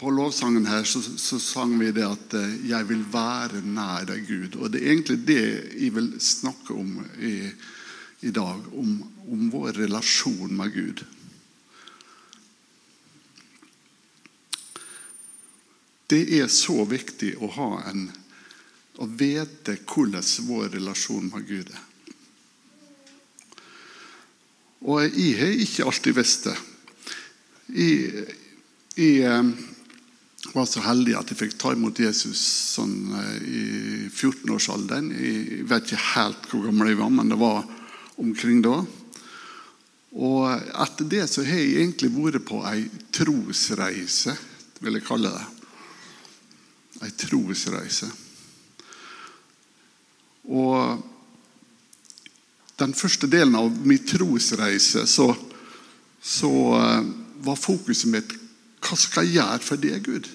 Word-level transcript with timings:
på 0.00 0.10
lovsangen 0.10 0.64
her 0.64 0.84
så, 0.88 1.02
så 1.02 1.36
sang 1.40 1.74
vi 1.76 1.90
det 1.92 2.06
at 2.06 2.34
eh, 2.34 2.54
'jeg 2.70 2.88
vil 2.88 3.02
være 3.12 3.60
nær 3.60 4.06
deg, 4.08 4.24
Gud'. 4.24 4.56
Og 4.56 4.72
det 4.72 4.80
er 4.80 4.92
egentlig 4.94 5.26
det 5.28 5.44
jeg 5.76 5.94
vil 5.94 6.14
snakke 6.20 6.72
om 6.72 6.94
i, 7.20 7.50
i 8.24 8.30
dag. 8.30 8.62
Om, 8.72 8.94
om 9.28 9.50
vår 9.52 9.76
relasjon 9.76 10.56
med 10.56 10.72
Gud. 10.72 11.04
Det 16.10 16.24
er 16.40 16.48
så 16.48 16.84
viktig 16.88 17.36
å 17.36 17.52
ha 17.60 17.70
en 17.92 18.08
å 19.00 19.06
vite 19.06 19.76
hvordan 19.84 20.24
vår 20.48 20.72
relasjon 20.76 21.28
med 21.32 21.44
Gud 21.48 21.68
er. 21.72 21.84
Og 24.80 25.04
jeg 25.04 25.36
har 25.36 25.60
ikke 25.60 25.84
alltid 25.84 26.16
visst 26.16 26.48
det. 26.48 26.56
Jeg, 27.68 28.24
jeg 28.96 29.28
eh, 29.28 29.52
var 30.54 30.66
så 30.66 30.82
heldig 30.84 31.14
at 31.18 31.30
jeg 31.30 31.38
fikk 31.38 31.58
ta 31.60 31.72
imot 31.74 32.00
Jesus 32.02 32.40
sånn, 32.76 32.94
eh, 33.18 33.36
i 33.44 33.64
14-årsalderen. 34.08 35.10
Jeg 35.14 35.66
vet 35.70 35.86
ikke 35.86 36.08
helt 36.14 36.48
hvor 36.50 36.64
gammel 36.66 36.92
jeg 36.92 37.00
var, 37.00 37.12
men 37.14 37.30
det 37.32 37.38
var 37.40 37.62
omkring 38.20 38.62
da. 38.64 38.80
Og 40.10 40.46
etter 40.50 41.06
det 41.06 41.26
så 41.30 41.44
har 41.46 41.60
jeg 41.60 41.76
egentlig 41.84 42.10
vært 42.16 42.46
på 42.48 42.64
ei 42.66 42.82
trosreise, 43.14 44.34
vil 44.82 44.98
jeg 44.98 45.06
kalle 45.06 45.30
det. 45.36 45.46
Ei 47.06 47.12
trosreise. 47.14 48.10
Og 50.50 51.06
den 52.80 52.96
første 52.96 53.28
delen 53.30 53.54
av 53.60 53.70
min 53.86 54.02
trosreise 54.08 55.06
så, 55.06 55.28
så 56.22 56.50
uh, 56.74 57.06
var 57.44 57.60
fokuset 57.60 58.10
mitt 58.10 58.36
hva 58.80 58.96
skal 58.96 59.28
jeg 59.28 59.36
gjøre 59.36 59.62
for 59.62 59.80
deg, 59.80 60.00
Gud? 60.02 60.28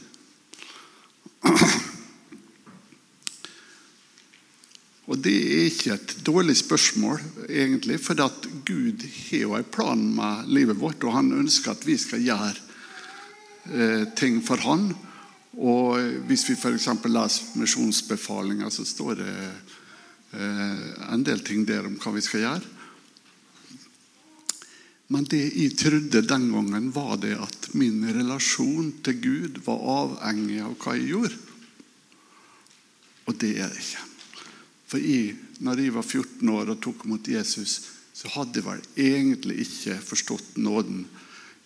Og 5.05 5.17
Det 5.21 5.35
er 5.37 5.67
ikke 5.69 5.93
et 5.93 6.15
dårlig 6.25 6.57
spørsmål, 6.57 7.19
egentlig, 7.45 7.99
for 8.01 8.17
at 8.25 8.47
Gud 8.65 9.05
har 9.05 9.37
jo 9.37 9.53
en 9.55 9.71
plan 9.71 10.01
med 10.15 10.47
livet 10.49 10.79
vårt, 10.81 11.03
og 11.05 11.13
han 11.13 11.29
ønsker 11.33 11.71
at 11.71 11.85
vi 11.85 11.97
skal 12.01 12.25
gjøre 12.25 12.55
eh, 13.69 14.03
ting 14.17 14.41
for 14.45 14.57
han. 14.65 14.95
Og 15.55 16.01
Hvis 16.27 16.49
vi 16.49 16.55
f.eks. 16.57 16.89
leser 17.05 17.57
misjonsbefalinger, 17.61 18.69
så 18.73 18.85
står 18.85 19.13
det 19.21 19.35
Eh, 20.35 21.13
en 21.13 21.23
del 21.23 21.39
ting 21.45 21.63
der 21.67 21.85
om 21.87 21.95
hva 22.01 22.11
vi 22.15 22.23
skal 22.23 22.43
gjøre. 22.43 22.74
Men 25.13 25.27
det 25.29 25.43
jeg 25.53 25.75
trodde 25.77 26.23
den 26.25 26.47
gangen, 26.53 26.89
var 26.93 27.19
det 27.21 27.35
at 27.37 27.69
min 27.77 28.01
relasjon 28.09 28.89
til 29.05 29.19
Gud 29.21 29.59
var 29.67 29.83
avhengig 29.99 30.63
av 30.65 30.73
hva 30.81 30.95
jeg 30.97 31.11
gjorde. 31.11 31.37
Og 33.25 33.37
det 33.41 33.51
er 33.59 33.69
det 33.69 33.83
ikke. 33.83 34.07
For 34.85 35.01
jeg, 35.01 35.35
når 35.65 35.81
jeg 35.81 35.93
var 35.95 36.05
14 36.05 36.51
år 36.55 36.73
og 36.73 36.81
tok 36.81 37.05
mot 37.09 37.29
Jesus, 37.29 37.77
så 38.15 38.31
hadde 38.33 38.61
jeg 38.61 38.65
vel 38.65 38.83
egentlig 39.01 39.59
ikke 39.65 39.97
forstått 40.01 40.57
nåden. 40.61 41.05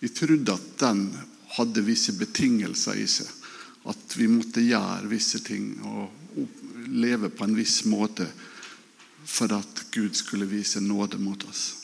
Jeg 0.00 0.14
trodde 0.16 0.56
at 0.56 0.70
den 0.80 1.04
hadde 1.56 1.84
visse 1.84 2.16
betingelser 2.18 3.00
i 3.00 3.08
seg. 3.08 3.28
At 3.88 4.16
vi 4.16 4.28
måtte 4.28 4.64
gjøre 4.64 5.08
visse 5.08 5.40
ting 5.44 5.72
og 5.88 6.10
leve 6.90 7.30
på 7.32 7.46
en 7.46 7.56
viss 7.56 7.84
måte 7.88 8.28
for 9.24 9.52
at 9.56 9.84
Gud 9.94 10.16
skulle 10.16 10.48
vise 10.48 10.80
nåde 10.84 11.20
mot 11.20 11.44
oss. 11.48 11.79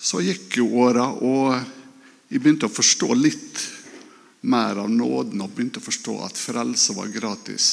Så 0.00 0.22
gikk 0.24 0.56
jo 0.56 0.70
åra, 0.80 1.10
og 1.12 1.52
jeg 2.30 2.40
begynte 2.40 2.70
å 2.70 2.72
forstå 2.72 3.12
litt 3.18 3.64
mer 4.48 4.78
av 4.80 4.88
nåden 4.88 5.42
og 5.44 5.50
begynte 5.52 5.82
å 5.82 5.84
forstå 5.84 6.14
at 6.24 6.40
frelse 6.40 6.94
var 6.96 7.10
gratis. 7.12 7.66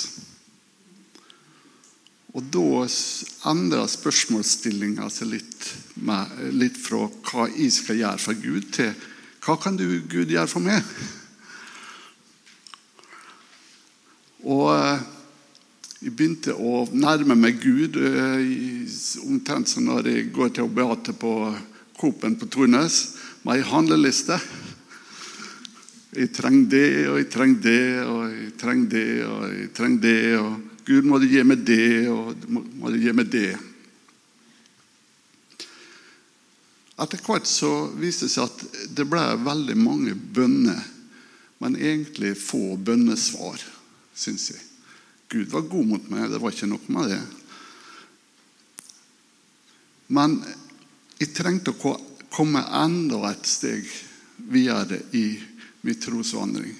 Og 2.35 2.43
da 2.51 2.83
endra 3.49 3.85
spørsmålsstillinga 3.89 5.07
seg 5.09 5.31
litt, 5.37 5.69
med, 6.03 6.33
litt 6.53 6.75
fra 6.77 7.05
hva 7.07 7.47
jeg 7.53 7.71
skal 7.73 8.01
gjøre 8.01 8.21
for 8.21 8.43
Gud, 8.43 8.67
til 8.75 8.91
hva 9.47 9.55
kan 9.63 9.79
du, 9.79 9.85
Gud, 10.11 10.27
gjøre 10.27 10.51
for 10.51 10.67
meg? 10.67 10.83
Og 14.43 14.67
jeg 16.03 16.11
begynte 16.11 16.53
å 16.59 16.83
nærme 16.91 17.39
meg 17.39 17.63
Gud 17.63 17.95
eh, 18.03 18.43
omtrent 19.23 19.71
som 19.71 19.87
når 19.87 20.11
jeg 20.11 20.29
går 20.35 20.51
til 20.53 20.67
å 20.67 20.75
beate 20.75 21.15
på 21.15 21.33
Coop-en 21.97 22.37
på 22.37 22.49
Tornes 22.53 22.97
med 23.43 23.57
ei 23.57 23.65
handleliste. 23.65 24.37
Jeg 26.17 26.31
trenger 26.33 26.69
det, 26.71 26.89
og 27.11 27.17
jeg 27.19 27.29
trenger 27.33 27.63
det, 27.63 27.85
og 28.05 28.21
jeg 28.31 28.51
trenger 28.57 28.91
det, 28.93 29.07
og 29.27 29.41
jeg 29.53 29.71
trenger 29.77 30.03
det. 30.05 30.19
Og 30.41 30.85
Gud, 30.87 31.07
må 31.09 31.19
du 31.19 31.27
gi 31.29 31.43
meg 31.45 31.65
det, 31.67 31.89
og 32.09 32.45
må 32.49 32.93
du 32.93 32.99
gi 33.01 33.13
meg 33.13 33.31
det. 33.33 33.49
Etter 36.97 37.21
hvert 37.21 37.45
så 37.45 37.71
viste 37.99 38.25
det 38.25 38.33
seg 38.33 38.47
at 38.47 38.85
det 38.97 39.05
ble 39.05 39.25
veldig 39.45 39.75
mange 39.77 40.15
bønner, 40.17 40.79
men 41.61 41.77
egentlig 41.77 42.33
få 42.39 42.77
bønnesvar, 42.81 43.61
syns 44.17 44.49
jeg. 44.53 44.63
Gud 45.29 45.51
var 45.51 45.67
god 45.69 45.85
mot 45.91 46.09
meg. 46.09 46.29
Det 46.31 46.39
var 46.41 46.53
ikke 46.55 46.69
noe 46.71 46.93
med 46.93 47.11
det. 47.11 47.21
Men 50.07 50.39
jeg 51.17 51.33
trengte 51.33 51.73
å 51.73 51.95
komme 52.33 52.61
enda 52.77 53.31
et 53.31 53.47
steg 53.49 53.87
videre 54.51 54.99
i 55.17 55.27
min 55.81 56.01
trosvandring. 56.01 56.75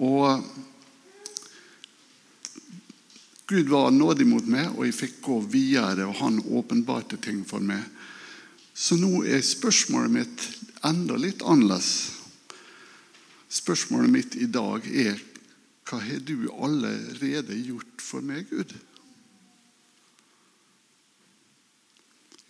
Og 0.00 0.44
Gud 3.50 3.68
var 3.68 3.90
nådig 3.90 4.26
mot 4.30 4.46
meg, 4.46 4.68
og 4.76 4.86
jeg 4.86 4.94
fikk 4.94 5.16
gå 5.26 5.40
videre, 5.50 6.06
og 6.06 6.20
han 6.20 6.38
åpenbarte 6.38 7.18
ting 7.18 7.42
for 7.42 7.58
meg. 7.58 7.82
Så 8.74 8.94
nå 8.96 9.24
er 9.26 9.42
spørsmålet 9.42 10.14
mitt 10.14 10.44
enda 10.86 11.18
litt 11.18 11.42
annerledes. 11.42 12.20
Spørsmålet 13.50 14.14
mitt 14.14 14.36
i 14.38 14.46
dag 14.46 14.86
er 14.86 15.18
hva 15.90 15.98
har 15.98 16.22
du 16.22 16.46
allerede 16.54 17.58
gjort 17.58 18.04
for 18.04 18.22
meg, 18.22 18.46
Gud? 18.46 18.70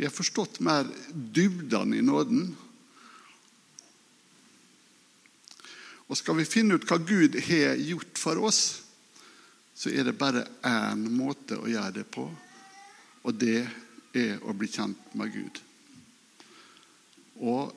Jeg 0.00 0.08
har 0.08 0.16
forstått 0.16 0.62
mer 0.64 0.86
dybden 1.12 1.90
i 1.92 2.00
nåden. 2.00 2.46
Og 6.08 6.16
Skal 6.16 6.38
vi 6.38 6.46
finne 6.48 6.78
ut 6.78 6.86
hva 6.88 6.96
Gud 7.04 7.36
har 7.36 7.76
gjort 7.76 8.16
for 8.16 8.40
oss, 8.48 8.60
så 9.76 9.92
er 9.92 10.08
det 10.08 10.16
bare 10.16 10.46
én 10.64 11.04
måte 11.12 11.58
å 11.60 11.68
gjøre 11.68 11.98
det 11.98 12.06
på, 12.16 12.24
og 13.28 13.36
det 13.36 13.60
er 14.16 14.40
å 14.40 14.54
bli 14.56 14.70
kjent 14.72 15.12
med 15.20 15.36
Gud. 15.36 15.60
Og 17.44 17.76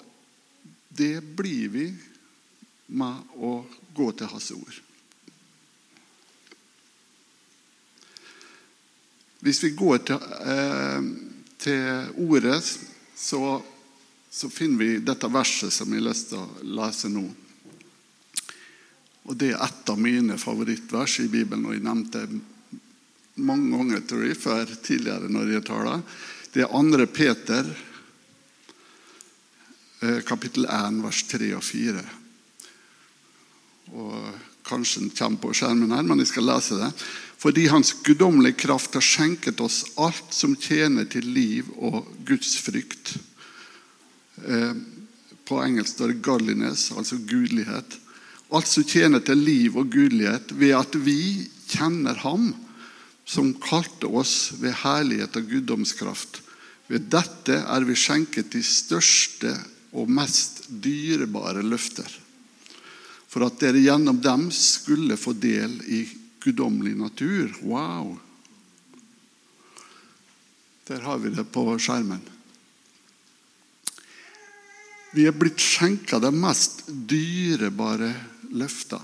det 0.96 1.20
blir 1.36 1.76
vi 1.76 1.86
med 2.96 3.36
å 3.36 3.52
gå 4.00 4.10
til 4.16 4.32
Hans 4.32 4.50
ord. 4.56 4.80
Hvis 9.44 9.64
vi 9.68 9.76
går 9.76 10.04
til, 10.08 10.24
eh, 10.48 11.33
til 11.64 12.10
ordet, 12.28 12.60
så, 13.16 13.62
så, 14.30 14.50
finner 14.52 14.82
vi 14.82 15.06
dette 15.06 15.30
verset 15.32 15.74
som 15.74 15.92
jeg 15.94 16.04
har 16.04 16.10
lyst 16.10 16.32
til 16.32 16.42
å 16.44 16.68
lese 16.82 17.12
nå. 17.12 17.24
Og 19.24 19.38
Det 19.40 19.54
er 19.54 19.64
et 19.64 19.90
av 19.90 20.00
mine 20.00 20.38
favorittvers 20.38 21.22
i 21.24 21.30
Bibelen, 21.32 21.66
og 21.66 21.78
jeg 21.78 21.86
nevnte 21.86 22.26
det 22.28 22.42
mange 23.44 23.72
ganger 23.74 24.04
tror 24.06 24.26
jeg, 24.28 24.38
før 24.38 24.76
tidligere 24.84 25.32
når 25.32 25.56
jeg 25.56 25.66
taler. 25.66 26.04
Det 26.54 26.62
er 26.62 26.70
2. 26.70 27.08
Peter, 27.10 27.70
eh, 30.04 30.20
kapittel 30.28 30.68
1, 30.70 31.00
vers 31.02 31.24
3 31.32 31.54
og 31.58 31.64
4. 31.64 32.04
Og 33.94 34.34
Kanskje 34.64 35.02
den 35.02 35.10
kommer 35.12 35.42
på 35.44 35.54
skjermen 35.58 35.92
her, 35.92 36.06
men 36.08 36.22
jeg 36.24 36.30
skal 36.32 36.48
lese 36.48 36.78
det 36.80 36.92
fordi 37.44 37.68
Hans 37.68 37.92
guddommelige 38.04 38.56
kraft 38.64 38.94
har 38.96 39.04
skjenket 39.04 39.60
oss 39.60 39.82
alt 40.00 40.32
som 40.32 40.56
tjener 40.56 41.10
til 41.12 41.26
liv 41.28 41.68
og 41.76 42.06
Guds 42.24 42.54
frykt. 42.64 43.18
Eh, 44.48 44.72
på 45.44 45.60
engelsk 45.60 45.98
står 45.98 46.14
det 46.14 46.22
'godliness', 46.24 46.94
altså 46.96 47.18
gudelighet. 47.18 48.00
Alt 48.52 48.68
som 48.68 48.84
tjener 48.84 49.20
til 49.20 49.44
liv 49.44 49.76
og 49.78 49.92
gudelighet 49.92 50.56
ved 50.56 50.72
at 50.72 50.96
vi 50.96 51.50
kjenner 51.68 52.16
Ham 52.24 52.54
som 53.26 53.54
kalte 53.60 54.08
oss 54.08 54.54
ved 54.62 54.80
herlighet 54.84 55.36
og 55.36 55.50
guddomskraft. 55.50 56.42
Ved 56.88 57.12
dette 57.12 57.60
er 57.60 57.84
vi 57.84 57.96
skjenket 57.96 58.52
de 58.56 58.64
største 58.64 59.52
og 59.92 60.10
mest 60.10 60.64
dyrebare 60.70 61.64
løfter. 61.64 62.08
For 63.28 63.44
at 63.44 63.60
dere 63.60 63.84
gjennom 63.84 64.22
dem 64.22 64.52
skulle 64.52 65.18
få 65.18 65.34
del 65.34 65.82
i 65.92 66.23
guddommelig 66.44 66.96
natur. 67.00 67.54
Wow! 67.64 68.18
Der 70.88 71.00
har 71.06 71.18
vi 71.24 71.32
det 71.32 71.46
på 71.52 71.66
skjermen. 71.80 72.22
Vi 75.14 75.28
er 75.30 75.36
blitt 75.38 75.62
skjenka 75.62 76.20
de 76.20 76.32
mest 76.34 76.88
dyrebare 76.90 78.12
løfter. 78.52 79.02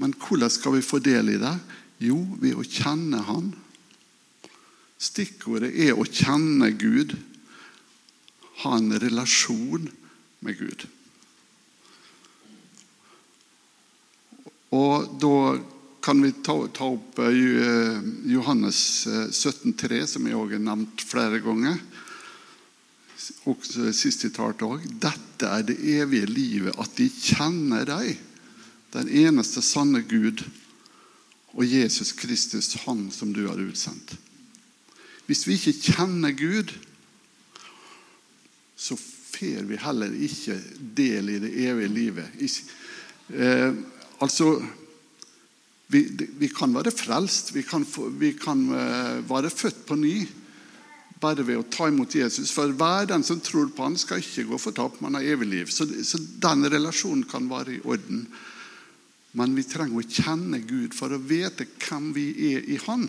Men 0.00 0.14
hvordan 0.18 0.50
skal 0.50 0.74
vi 0.74 0.82
få 0.82 0.98
del 1.04 1.34
i 1.34 1.38
det? 1.38 1.54
Jo, 2.02 2.16
ved 2.40 2.58
å 2.58 2.64
kjenne 2.66 3.20
Han. 3.28 3.52
Stikkordet 4.98 5.70
er 5.84 5.94
å 5.94 6.06
kjenne 6.08 6.72
Gud, 6.80 7.12
ha 8.64 8.76
en 8.78 8.94
relasjon 8.98 9.86
med 10.44 10.58
Gud. 10.58 10.86
Og 14.74 15.14
da 15.22 15.38
kan 16.04 16.20
vi 16.22 16.32
ta, 16.44 16.56
ta 16.68 16.88
opp 16.90 17.18
eh, 17.18 18.00
Johannes 18.28 19.06
17,3, 19.06 20.00
eh, 20.00 20.06
som 20.10 20.26
jeg 20.28 20.36
òg 20.36 20.56
har 20.56 20.64
nevnt 20.66 21.04
flere 21.06 21.40
ganger. 21.44 21.78
Også 23.48 23.88
sist 23.96 24.26
jeg 24.26 24.34
talte 24.36 24.68
òg. 24.68 24.84
Dette 25.00 25.48
er 25.48 25.64
det 25.64 25.78
evige 25.94 26.28
livet, 26.28 26.76
at 26.76 26.92
de 26.98 27.08
kjenner 27.08 27.86
deg, 27.88 28.18
den 28.94 29.08
eneste 29.24 29.62
sanne 29.64 30.04
Gud, 30.06 30.44
og 31.54 31.64
Jesus 31.64 32.12
Kristus, 32.18 32.74
Han 32.84 33.06
som 33.14 33.32
du 33.32 33.46
har 33.46 33.60
utsendt. 33.62 34.16
Hvis 35.24 35.46
vi 35.46 35.56
ikke 35.56 35.94
kjenner 35.94 36.34
Gud, 36.36 36.74
så 38.76 38.98
får 38.98 39.64
vi 39.70 39.78
heller 39.80 40.12
ikke 40.26 40.58
del 40.98 41.30
i 41.32 41.40
det 41.46 41.52
evige 41.64 41.92
livet. 41.94 42.42
Eh, 43.32 43.72
altså 44.22 44.54
vi, 45.90 46.04
vi, 46.38 46.48
kan 46.48 46.74
være 46.74 46.92
frelst, 46.94 47.52
vi 47.54 47.62
kan, 47.66 47.84
vi 48.18 48.32
kan 48.38 48.64
uh, 48.70 49.20
være 49.28 49.52
født 49.52 49.84
på 49.88 49.98
ny 50.00 50.16
bare 51.24 51.44
ved 51.46 51.60
å 51.60 51.66
ta 51.72 51.88
imot 51.88 52.16
Jesus. 52.16 52.52
For 52.52 52.72
hver 52.76 53.08
den 53.08 53.24
som 53.24 53.40
tror 53.40 53.70
på 53.72 53.86
han 53.86 53.96
skal 54.00 54.20
ikke 54.20 54.48
gå 54.50 54.58
fortapt, 54.60 55.00
man 55.00 55.16
har 55.16 55.24
evig 55.34 55.48
liv. 55.48 55.70
Så, 55.72 55.86
så 56.04 56.20
den 56.20 56.66
relasjonen 56.68 57.24
kan 57.30 57.48
være 57.48 57.78
i 57.78 57.84
orden. 57.84 58.26
Men 59.34 59.54
vi 59.56 59.64
trenger 59.66 60.02
å 60.02 60.04
kjenne 60.04 60.60
Gud 60.66 60.94
for 60.94 61.14
å 61.14 61.22
vite 61.22 61.66
hvem 61.86 62.10
vi 62.14 62.26
er 62.52 62.68
i 62.70 62.78
Han. 62.86 63.08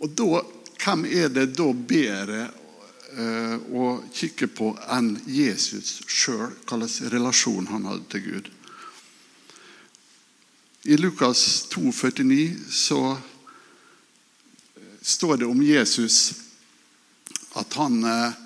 Og 0.00 0.16
da, 0.16 0.40
Hvem 0.80 1.02
er 1.12 1.28
det 1.28 1.50
da 1.58 1.66
bedre 1.76 2.46
eh, 3.16 3.56
å 3.72 4.00
kikke 4.14 4.48
på 4.54 4.72
enn 4.92 5.14
Jesus 5.26 6.00
sjøl? 6.06 6.52
Hvilken 6.68 7.12
relasjon 7.12 7.70
han 7.70 7.88
hadde 7.90 8.06
til 8.12 8.26
Gud. 8.26 8.50
I 10.90 10.96
Lukas 10.96 11.66
2, 11.74 11.90
49 11.92 12.56
så 12.72 13.02
står 15.02 15.42
det 15.42 15.48
om 15.48 15.60
Jesus 15.62 16.20
at 17.58 17.74
han 17.76 17.98
eh, 18.04 18.38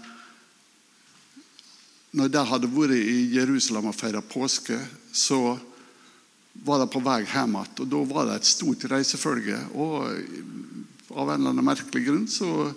når 2.15 2.31
de 2.31 2.43
hadde 2.47 2.71
vært 2.71 2.99
i 2.99 3.21
Jerusalem 3.35 3.91
og 3.91 3.97
feira 3.99 4.23
påske, 4.23 4.79
så 5.11 5.57
var 6.63 6.79
de 6.79 6.87
på 6.91 7.03
vei 7.03 7.25
hjem 7.25 7.57
igjen. 7.59 7.73
Og 7.83 7.89
da 7.91 8.03
var 8.07 8.29
det 8.29 8.37
et 8.39 8.51
stort 8.51 8.87
reisefølge. 8.91 9.59
Og 9.75 10.05
av 11.15 11.33
en 11.33 11.41
eller 11.41 11.51
annen 11.51 11.67
merkelig 11.67 12.05
grunn 12.07 12.29
så 12.31 12.71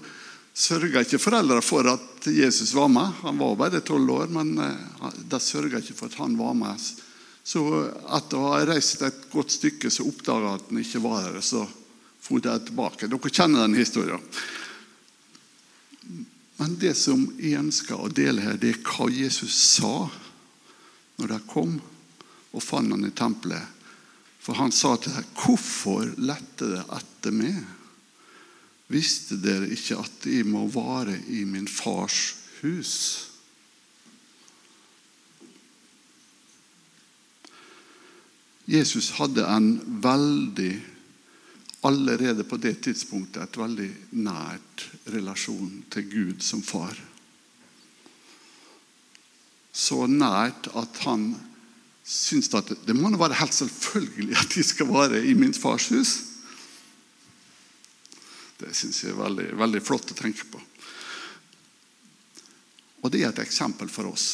sørga 0.58 1.04
ikke 1.06 1.22
foreldrene 1.22 1.64
for 1.66 1.88
at 1.92 2.30
Jesus 2.34 2.74
var 2.74 2.90
med. 2.90 3.12
Han 3.22 3.38
var 3.38 3.60
bare 3.60 3.84
tolv 3.86 4.12
år, 4.16 4.32
men 4.34 4.56
eh, 4.64 5.20
de 5.30 5.40
sørga 5.42 5.82
ikke 5.82 5.98
for 5.98 6.10
at 6.10 6.20
han 6.22 6.38
var 6.40 6.58
med. 6.58 6.88
Så 7.48 7.64
etter 8.18 8.40
å 8.40 8.54
ha 8.56 8.64
reist 8.68 9.04
et 9.06 9.28
godt 9.32 9.54
stykke 9.56 9.92
så 9.94 10.08
oppdaga 10.10 10.58
at 10.58 10.72
han 10.72 10.82
ikke 10.82 11.04
var 11.06 11.30
der. 11.30 11.44
Så 11.46 11.64
for 12.20 12.44
de 12.44 12.56
tilbake. 12.68 13.08
Dere 13.08 13.32
kjenner 13.32 13.64
den 13.64 13.78
historien. 13.78 14.24
Men 16.58 16.74
det 16.82 16.96
som 16.98 17.28
jeg 17.38 17.60
ønsker 17.62 18.02
å 18.02 18.10
dele 18.10 18.44
her, 18.44 18.58
det 18.60 18.74
er 18.74 18.82
hva 18.82 19.08
Jesus 19.14 19.54
sa 19.78 20.10
når 21.18 21.34
de 21.36 21.40
kom 21.50 21.78
og 22.58 22.64
fant 22.64 22.92
han 22.92 23.06
i 23.06 23.14
tempelet. 23.16 23.76
For 24.42 24.58
han 24.58 24.72
sa 24.72 24.96
til 24.96 25.14
dem, 25.14 25.26
'Hvorfor 25.36 26.16
lette 26.18 26.70
det 26.72 26.84
etter 26.98 27.32
meg?' 27.32 27.77
Visste 28.88 29.36
dere 29.44 29.68
ikke 29.74 29.98
at 30.00 30.28
jeg 30.30 30.46
må 30.48 30.68
vare 30.72 31.18
i 31.28 31.44
min 31.48 31.68
fars 31.68 32.36
hus? 32.62 32.94
Jesus 38.68 39.14
hadde 39.16 39.48
en 39.48 39.76
veldig 40.04 40.74
allerede 41.88 42.44
på 42.44 42.58
det 42.60 42.80
tidspunktet 42.84 43.44
et 43.44 43.60
veldig 43.60 43.90
nært 44.20 44.88
relasjon 45.14 45.84
til 45.94 46.10
Gud 46.12 46.42
som 46.44 46.64
far. 46.66 46.96
Så 49.72 50.08
nært 50.10 50.68
at 50.76 51.04
han 51.06 51.30
syntes 52.08 52.56
at 52.58 52.74
det 52.88 52.96
må 52.96 53.12
være 53.16 53.40
helt 53.40 53.56
selvfølgelig 53.56 54.40
at 54.42 54.56
de 54.56 54.64
skal 54.64 54.92
være 54.92 55.24
i 55.28 55.36
min 55.38 55.54
fars 55.54 55.88
hus. 55.94 56.18
Det 58.58 58.74
syns 58.74 59.04
jeg 59.04 59.14
er 59.14 59.22
veldig, 59.22 59.52
veldig 59.60 59.82
flott 59.86 60.14
å 60.14 60.18
tenke 60.18 60.48
på. 60.50 60.62
Og 63.06 63.14
det 63.14 63.22
er 63.22 63.30
et 63.30 63.44
eksempel 63.46 63.90
for 63.94 64.10
oss. 64.10 64.28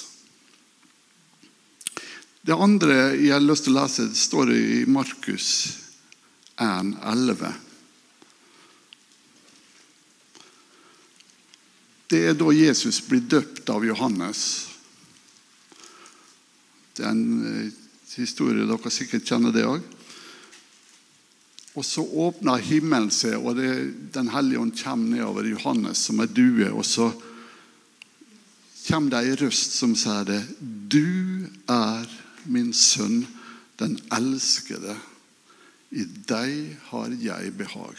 Det 2.44 2.56
andre 2.56 2.96
jeg 3.16 3.31
har 3.31 3.44
lyst 3.44 3.68
til 3.68 3.75
å 3.75 3.81
lese, 3.81 4.08
står 4.16 4.52
i 4.56 4.64
Markus 4.92 5.48
1,11. 6.60 7.54
Det 12.12 12.20
er 12.30 12.36
da 12.38 12.52
Jesus 12.54 13.00
blir 13.08 13.24
døpt 13.31 13.72
av 13.74 13.86
Johannes. 13.88 14.44
Det 16.94 17.06
er 17.08 17.10
en 17.10 17.48
eh, 17.48 17.72
historie 18.20 18.68
dere 18.70 18.92
sikkert 18.94 19.25
kjenner 19.28 19.56
det 19.56 19.64
òg. 19.66 19.88
Og 21.74 21.86
så 21.86 22.04
åpner 22.06 22.62
himmelen 22.62 23.10
seg, 23.14 23.40
og 23.42 23.58
det, 23.58 23.70
Den 24.14 24.30
hellige 24.30 24.62
ånd 24.62 24.75
kommer 24.78 25.16
nedover 25.16 25.48
Johannes 25.50 26.04
som 26.06 26.22
er 26.22 26.30
due. 26.30 26.70
Og 26.70 26.86
så 26.86 27.10
kommer 28.88 29.16
det 29.16 29.24
ei 29.24 29.38
røst 29.42 29.80
som 29.80 29.96
sier 29.98 30.28
det. 30.28 30.42
Du 30.62 31.50
er 31.72 32.06
min 32.46 32.74
sønn, 32.78 33.24
den 33.81 33.98
elskede. 34.14 34.96
I 35.94 36.06
deg 36.06 36.78
har 36.92 37.14
jeg 37.22 37.54
behag. 37.58 37.98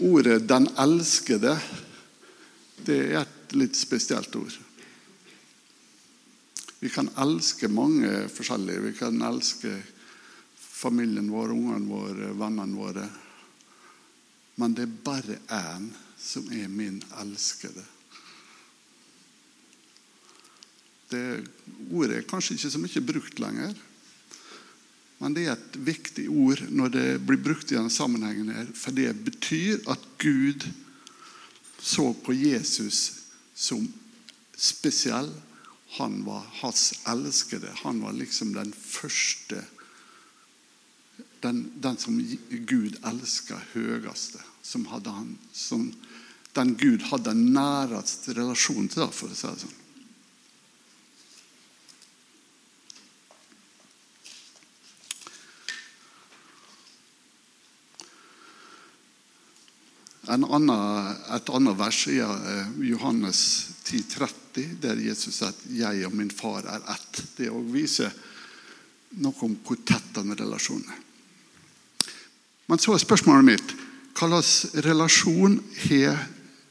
Ordet 0.00 0.48
'den 0.48 0.66
elskede' 0.80 1.58
det 2.86 2.98
er 3.12 3.20
et 3.20 3.52
litt 3.52 3.76
spesielt 3.76 4.34
ord. 4.36 4.54
Vi 6.80 6.88
kan 6.88 7.10
elske 7.22 7.68
mange 7.68 8.28
forskjellige. 8.28 8.82
Vi 8.82 8.92
kan 8.98 9.22
elske 9.22 9.82
familien 10.82 11.30
vår, 11.30 11.54
ungene 11.54 11.86
våre, 11.86 12.32
vennene 12.38 12.78
våre. 12.78 13.06
Men 14.58 14.74
det 14.76 14.86
er 14.86 15.00
bare 15.06 15.38
én 15.54 15.88
som 16.18 16.48
er 16.52 16.68
min 16.70 17.00
elskede. 17.22 17.84
Det 21.12 21.24
ordet 21.92 22.18
er 22.18 22.28
kanskje 22.28 22.56
ikke 22.56 22.72
så 22.72 22.80
mye 22.80 23.06
brukt 23.12 23.42
lenger. 23.42 23.74
Men 25.22 25.36
det 25.36 25.46
er 25.46 25.54
et 25.54 25.76
viktig 25.86 26.24
ord 26.32 26.64
når 26.72 26.94
det 26.96 27.08
blir 27.26 27.42
brukt 27.42 27.70
i 27.70 27.76
denne 27.76 27.92
sammenhengen. 27.92 28.50
her, 28.50 28.70
For 28.74 28.94
det 28.96 29.12
betyr 29.24 29.84
at 29.92 30.02
Gud 30.18 30.66
så 31.78 32.12
på 32.14 32.34
Jesus 32.34 33.28
som 33.54 33.86
spesiell. 34.56 35.30
Han 35.98 36.22
var 36.24 36.42
hans 36.62 36.92
elskede. 37.06 37.70
Han 37.84 38.00
var 38.02 38.16
liksom 38.16 38.54
den 38.56 38.72
første 38.72 39.62
Den, 41.42 41.64
den 41.82 41.98
som 41.98 42.18
Gud 42.48 42.98
elska 43.02 43.58
høyeste. 43.72 44.42
Som 44.62 44.86
hadde 44.92 45.10
han, 45.10 45.36
som 45.52 45.88
den 46.54 46.74
Gud 46.78 47.02
hadde 47.08 47.34
nærest 47.34 48.28
relasjon 48.36 48.90
til, 48.92 49.08
for 49.10 49.32
å 49.32 49.36
si 49.36 49.48
det 49.48 49.62
sånn. 49.64 49.78
Annen, 60.32 60.70
et 61.34 61.50
annet 61.50 61.76
vers 61.76 62.04
er 62.08 62.30
eh, 62.48 62.68
Johannes 62.88 63.40
10, 63.84 64.04
30, 64.14 64.76
der 64.80 65.00
Jesus 65.02 65.40
sier 65.40 65.50
at 65.50 65.64
'jeg 65.66 66.06
og 66.06 66.14
min 66.14 66.30
far 66.30 66.62
er 66.64 66.80
ett'. 66.94 67.24
Det 67.36 67.50
viser 67.50 67.72
vise 67.72 68.12
noe 69.18 69.34
om 69.42 69.56
hvor 69.64 69.76
tett 69.84 70.14
den 70.14 70.36
relasjonen 70.36 70.88
er. 70.88 71.11
Men 72.72 72.80
så 72.80 72.94
er 72.96 73.02
spørsmålet 73.02 73.44
mitt 73.44 73.72
hva 74.16 74.30
slags 74.30 74.78
relasjon 74.86 75.58
har 75.82 76.22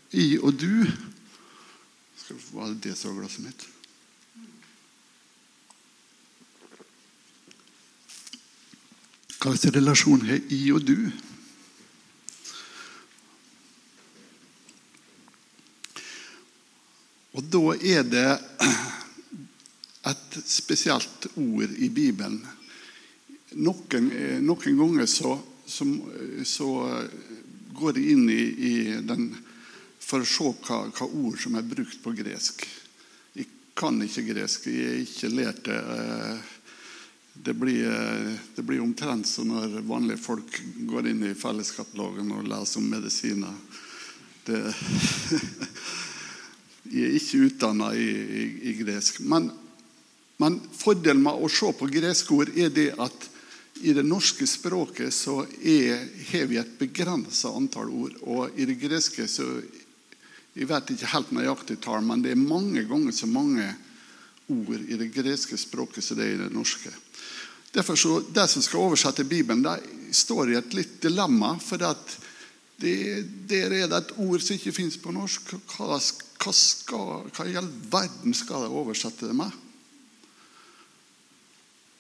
jeg 0.10 0.40
og 0.42 0.56
du 0.58 0.88
Skal 2.18 2.40
Var 2.56 2.72
det 2.72 2.80
det 2.88 2.94
som 2.98 3.12
var 3.12 3.20
glasset 3.20 3.44
mitt? 3.46 3.66
Hva 9.36 9.54
slags 9.54 9.76
relasjon 9.76 10.26
har 10.26 10.42
jeg 10.42 10.74
og 10.74 10.88
du? 10.90 10.98
Og 17.38 17.54
da 17.54 17.64
er 17.78 18.10
det 18.10 18.26
et 20.10 20.42
spesielt 20.50 21.30
ord 21.36 21.78
i 21.78 21.94
Bibelen. 21.94 22.42
Noen, 23.62 24.12
eh, 24.18 24.42
noen 24.42 24.82
ganger 24.82 25.06
så 25.06 25.38
så, 25.72 25.88
så, 26.44 26.68
går 27.72 27.98
jeg 27.98 28.14
inn 28.14 28.30
i, 28.30 28.44
i, 28.68 28.74
den 29.08 29.30
for 30.02 30.24
å 30.24 30.28
se 30.28 30.50
hva, 30.68 30.82
hva, 30.92 31.08
ord 31.08 31.38
som 31.40 31.56
er 31.56 31.68
brukt 31.68 32.02
på 32.04 32.12
gresk. 32.18 32.66
Jeg 33.38 33.48
kan 33.80 34.02
ikke 34.04 34.26
gresk, 34.28 34.68
jeg 34.68 34.90
har 34.90 35.00
ikke 35.06 35.32
lært 35.32 35.64
det. 35.70 35.80
Det 37.32 37.56
blir, 37.56 37.88
det 38.54 38.66
blir 38.68 38.84
omtrent 38.84 39.26
som 39.30 39.48
når 39.50 39.80
vanlige 39.88 40.20
folk 40.20 40.60
går 40.92 41.08
inn 41.14 41.24
i 41.30 41.38
felleskatalogen 41.38 42.36
og 42.36 42.50
leser 42.52 42.84
om 42.84 42.92
medisiner. 42.92 43.56
Det 44.46 44.60
Jeg 46.92 47.08
er 47.08 47.16
ikke 47.16 47.46
utdanna 47.48 47.92
i, 47.96 48.08
i, 48.12 48.46
i, 48.68 48.74
gresk. 48.82 49.22
Men, 49.24 49.48
men, 50.42 50.58
fordelen 50.76 51.22
med 51.24 51.40
å 51.40 51.50
se 51.52 51.70
på 51.78 51.88
greske 51.94 52.36
ord 52.36 52.52
er 52.58 52.74
det 52.74 52.90
at 53.00 53.28
i 53.82 53.94
det 53.94 54.04
norske 54.06 54.48
språket 54.48 55.14
så 55.14 55.42
er, 55.64 56.04
har 56.32 56.50
vi 56.50 56.60
et 56.62 56.74
begrensa 56.80 57.52
antall 57.56 57.90
ord. 57.90 58.18
Og 58.22 58.60
i 58.60 58.68
det 58.70 58.80
greske 58.82 59.28
så 59.30 59.48
Jeg 60.52 60.68
vet 60.68 60.90
ikke 60.92 61.08
helt 61.14 61.30
nøyaktig 61.32 61.78
tall, 61.80 62.02
men 62.04 62.20
det 62.20 62.34
er 62.34 62.36
mange 62.36 62.82
ganger 62.84 63.14
så 63.16 63.28
mange 63.28 63.70
ord 64.52 64.82
i 64.84 64.98
det 65.00 65.08
greske 65.16 65.56
språket 65.56 66.04
som 66.04 66.18
det 66.20 66.26
er 66.26 66.34
i 66.34 66.42
det 66.42 66.50
norske. 66.52 66.92
Derfor 67.72 67.96
så, 67.96 68.20
De 68.20 68.48
som 68.48 68.62
skal 68.62 68.80
oversette 68.80 69.24
Bibelen, 69.24 69.64
de 69.64 70.12
står 70.12 70.52
i 70.52 70.58
et 70.60 70.74
litt 70.74 71.02
dilemma. 71.02 71.58
for 71.60 71.84
at 71.84 72.18
det, 72.82 73.26
Der 73.48 73.72
er 73.72 73.88
det 73.88 73.98
et 73.98 74.14
ord 74.18 74.42
som 74.42 74.56
ikke 74.56 74.76
fins 74.76 74.98
på 74.98 75.12
norsk. 75.12 75.54
Hva, 75.78 75.96
hva, 75.96 76.54
skal, 76.54 77.30
hva, 77.32 77.48
i 77.48 77.56
all 77.56 77.72
verden 77.92 78.34
skal 78.34 78.66
jeg 78.66 78.76
oversette 78.76 79.28
det 79.28 79.36
med? 79.36 79.52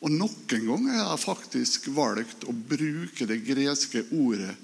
Og 0.01 0.09
Noen 0.09 0.47
ganger 0.49 0.97
har 0.97 1.11
jeg 1.13 1.23
faktisk 1.27 1.91
valgt 1.93 2.47
å 2.49 2.53
bruke 2.53 3.27
det 3.29 3.43
greske 3.45 4.01
ordet 4.17 4.55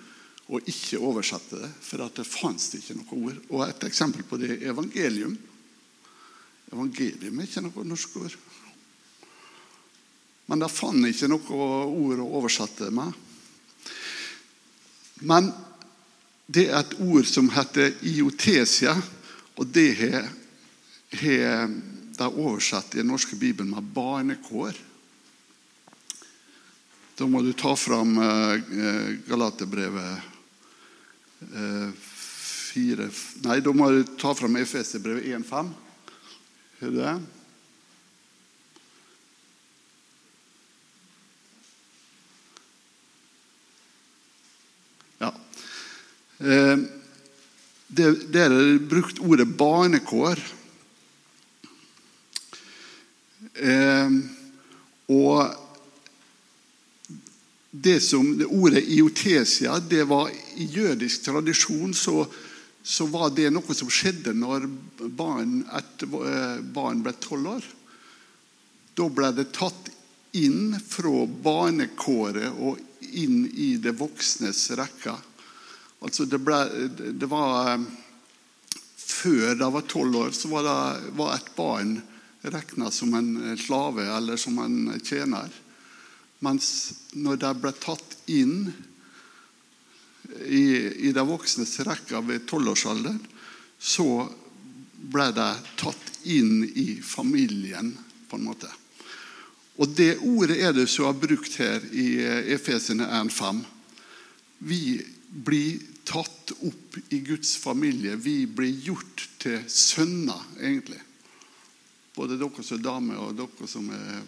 og 0.47 0.63
ikke 0.71 1.01
oversette 1.03 1.59
det, 1.59 1.69
for 1.83 2.05
at 2.05 2.17
det 2.17 2.25
fantes 2.25 2.71
ikke 2.77 2.95
noe 2.97 3.19
ord. 3.19 3.39
Og 3.51 3.63
Et 3.67 3.83
eksempel 3.89 4.23
på 4.23 4.39
det 4.39 4.53
er 4.55 4.69
evangelium. 4.71 5.35
Evangelium 6.71 7.39
er 7.39 7.49
ikke 7.49 7.65
noe 7.65 7.85
norsk 7.85 8.15
ord. 8.23 8.37
Men 10.47 10.63
de 10.63 10.69
fant 10.71 11.09
ikke 11.09 11.27
noe 11.27 11.61
ord 11.85 12.23
å 12.23 12.29
oversette 12.39 12.87
med. 12.95 13.11
Men 15.27 15.51
det 16.47 16.69
er 16.69 16.79
et 16.79 16.97
ord 17.03 17.27
som 17.27 17.49
heter 17.51 17.91
iotesia, 18.07 18.95
og 19.57 19.67
det 19.75 19.89
har 19.99 21.67
de 22.17 22.27
oversatt 22.29 22.95
i 22.95 23.01
den 23.01 23.11
norske 23.11 23.35
bibelen 23.35 23.73
med 23.75 23.91
barnekår. 23.93 24.77
Da 27.17 27.25
må 27.25 27.39
du 27.41 27.49
ta 27.57 27.71
fram 27.73 28.11
eh, 28.21 29.15
Galaterbrevet 29.25 30.21
4 31.49 33.07
eh, 33.07 33.23
Nei, 33.41 33.57
da 33.65 33.73
må 33.73 33.87
du 33.89 34.03
ta 34.21 34.35
fram 34.37 34.59
Efeserbrevet 34.61 35.25
1,5. 35.25 35.71
Er 36.77 36.93
du 36.93 36.99
det? 37.01 37.15
Ja. 45.17 45.33
der 47.97 48.45
er 48.45 48.59
det 48.61 48.89
brukt 48.93 49.25
ordet 49.25 49.49
barnekår. 49.57 50.37
Eh, 53.57 54.19
og 55.09 55.63
det 57.87 57.99
som 58.03 58.33
det 58.37 58.45
ordet 58.51 58.83
iotesia 58.83 59.79
det 59.79 60.03
var 60.03 60.29
I 60.55 60.65
jødisk 60.65 61.23
tradisjon 61.29 61.93
så, 61.95 62.25
så 62.83 63.05
var 63.07 63.31
det 63.35 63.47
noe 63.55 63.75
som 63.75 63.87
skjedde 63.91 64.33
når 64.35 64.65
barn, 65.15 65.61
et 65.71 66.03
eh, 66.03 66.57
barn 66.75 67.03
ble 67.05 67.13
tolv 67.23 67.53
år. 67.53 67.69
Da 68.97 69.07
ble 69.07 69.29
det 69.37 69.53
tatt 69.55 69.87
inn 70.35 70.75
fra 70.83 71.23
barnekåret 71.47 72.59
og 72.59 72.81
inn 73.07 73.45
i 73.55 73.75
det 73.79 73.95
voksnes 74.01 74.65
rekker. 74.75 75.21
Altså 76.03 76.27
det, 76.27 76.41
ble, 76.43 76.59
det 76.91 77.29
var 77.31 77.71
eh, 77.71 77.87
Før 79.07 79.55
de 79.57 79.69
var 79.73 79.87
tolv 79.89 80.19
år, 80.25 80.35
så 80.35 80.51
var, 80.51 80.67
det, 80.67 81.13
var 81.17 81.37
et 81.37 81.47
barn 81.55 81.95
regna 82.43 82.91
som 82.91 83.15
en 83.17 83.55
slave 83.57 84.03
eller 84.17 84.37
som 84.37 84.59
en 84.61 84.91
tjener. 84.99 85.47
Mens 86.45 86.67
når 87.17 87.39
de 87.41 87.53
ble 87.61 87.71
tatt 87.81 88.17
inn 88.29 88.67
i, 90.45 90.65
i 91.07 91.13
de 91.15 91.23
voksnes 91.25 91.79
rekker 91.87 92.25
ved 92.25 92.45
tolvårsalderen, 92.49 93.21
så 93.79 94.27
ble 94.97 95.29
de 95.33 95.47
tatt 95.79 96.11
inn 96.27 96.65
i 96.67 96.99
familien, 97.05 97.93
på 98.27 98.35
en 98.35 98.47
måte. 98.49 98.69
Og 99.77 99.93
Det 99.95 100.17
ordet 100.25 100.57
er 100.59 100.73
det 100.75 100.87
som 100.89 101.07
er 101.07 101.19
brukt 101.21 101.59
her 101.61 101.83
i 101.93 102.17
Efesene 102.55 103.05
1,5. 103.21 103.61
Vi 104.67 104.97
blir 105.29 105.79
tatt 106.07 106.51
opp 106.65 106.97
i 107.13 107.19
Guds 107.21 107.55
familie. 107.61 108.15
Vi 108.15 108.45
blir 108.49 108.73
gjort 108.87 109.27
til 109.39 109.61
sønner, 109.69 110.41
egentlig. 110.59 110.99
Både 112.17 112.39
dere 112.39 112.65
som 112.65 112.79
er 112.79 112.83
damer 112.83 113.21
og 113.21 113.35
dere 113.37 113.69
som 113.69 113.89
er 113.93 114.23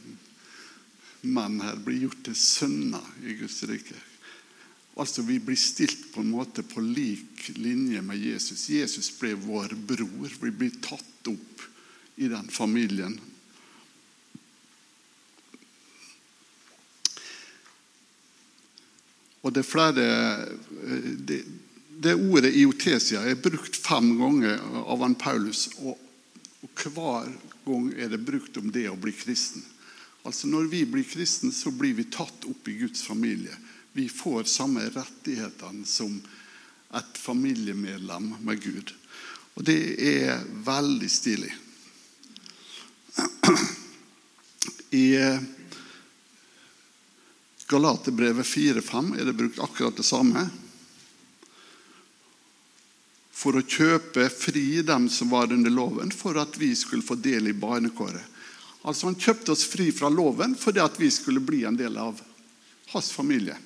menn 1.22 1.60
her, 1.64 1.80
blir 1.84 2.06
gjort 2.06 2.22
til 2.28 2.38
sønner 2.38 3.10
i 3.26 3.36
Guds 3.40 3.64
rike. 3.70 3.98
Altså, 5.00 5.24
Vi 5.24 5.40
blir 5.40 5.58
stilt 5.60 6.12
på 6.14 6.22
en 6.22 6.32
måte 6.32 6.64
på 6.64 6.82
lik 6.84 7.52
linje 7.56 8.02
med 8.02 8.20
Jesus. 8.20 8.70
Jesus 8.70 9.12
ble 9.20 9.34
vår 9.34 9.76
bror. 9.88 10.32
Vi 10.42 10.52
blir 10.52 10.80
tatt 10.84 11.32
opp 11.32 11.68
i 12.20 12.28
den 12.28 12.50
familien 12.52 13.20
Og 19.42 19.54
det, 19.56 19.64
flere, 19.64 20.06
eh, 20.84 21.12
det, 21.18 21.44
det 22.04 22.16
ordet 22.18 22.52
iotesia 22.60 23.24
er 23.24 23.40
brukt 23.40 23.78
fem 23.80 24.12
ganger 24.20 24.60
av 24.84 25.04
han 25.06 25.16
Paulus. 25.20 25.68
Og, 25.80 25.96
og 26.60 26.84
hver 26.84 27.32
gang 27.66 27.92
er 27.96 28.12
det 28.12 28.24
brukt 28.26 28.60
om 28.60 28.72
det 28.74 28.90
å 28.92 28.98
bli 29.00 29.14
kristen. 29.16 29.64
Altså 30.24 30.48
Når 30.48 30.64
vi 30.72 30.86
blir 30.86 31.04
kristne, 31.08 31.52
så 31.52 31.72
blir 31.72 31.94
vi 31.98 32.04
tatt 32.12 32.46
opp 32.50 32.68
i 32.68 32.78
Guds 32.82 33.02
familie. 33.08 33.56
Vi 33.94 34.10
får 34.10 34.44
samme 34.44 34.90
rettighetene 34.94 35.86
som 35.88 36.20
et 36.94 37.18
familiemedlem 37.18 38.34
med 38.44 38.62
Gud. 38.64 38.94
Og 39.56 39.66
det 39.66 39.80
er 40.04 40.44
veldig 40.66 41.10
stilig. 41.12 41.52
I 44.90 45.08
Galaterbrevet 47.70 48.46
4-5 48.46 49.14
er 49.20 49.26
det 49.28 49.38
brukt 49.38 49.60
akkurat 49.62 49.98
det 49.98 50.06
samme. 50.08 50.48
For 53.40 53.56
å 53.56 53.64
kjøpe 53.64 54.26
fri 54.34 54.82
dem 54.84 55.06
som 55.14 55.30
var 55.32 55.54
under 55.54 55.72
loven, 55.72 56.12
for 56.12 56.40
at 56.42 56.58
vi 56.60 56.74
skulle 56.76 57.06
få 57.06 57.16
del 57.22 57.52
i 57.52 57.56
barnekåret. 57.56 58.39
Altså 58.88 59.10
Han 59.10 59.20
kjøpte 59.20 59.54
oss 59.54 59.66
fri 59.68 59.90
fra 59.96 60.12
loven 60.12 60.56
fordi 60.60 60.84
at 60.84 61.00
vi 61.00 61.10
skulle 61.12 61.44
bli 61.44 61.66
en 61.68 61.78
del 61.80 61.98
av 62.00 62.22
hans 62.94 63.12
familie. 63.12 63.58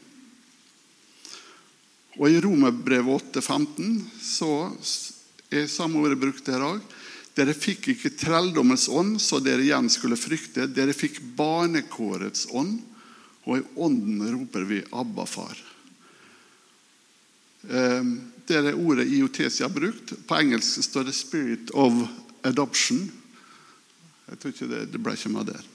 Og 2.20 2.30
I 2.30 2.42
Romerbrevet 2.44 3.34
8-15 3.34 4.02
så 4.22 4.52
er 5.54 5.70
samme 5.72 6.02
ordet 6.02 6.20
brukt 6.22 6.50
her 6.50 6.66
òg. 6.66 6.82
Dere 7.34 7.56
fikk 7.58 7.88
ikke 7.96 8.14
trelldommens 8.14 8.86
ånd, 8.94 9.18
så 9.22 9.40
dere 9.42 9.64
igjen 9.66 9.90
skulle 9.90 10.20
frykte. 10.20 10.68
Dere 10.70 10.94
fikk 10.94 11.18
barnekårets 11.38 12.46
ånd 12.54 12.78
og 13.44 13.58
i 13.58 13.64
ånden 13.76 14.22
roper 14.32 14.62
vi 14.70 14.84
'Abba, 14.92 15.26
far'. 15.26 15.64
Ehm, 17.70 18.32
det 18.46 18.56
er 18.56 18.76
ordet 18.76 19.08
IOTC 19.08 19.60
har 19.60 19.70
brukt. 19.70 20.14
På 20.28 20.36
engelsk 20.36 20.84
står 20.84 21.04
det 21.04 21.14
'spirit 21.16 21.72
of 21.72 21.94
adoption'. 22.44 23.10
Jeg 24.30 24.40
tror 24.40 24.54
ikke 24.54 24.72
det, 24.72 24.82
det 24.94 25.02
ble 25.04 25.16
ikke 25.18 25.32
mer 25.34 25.48
der. 25.48 25.70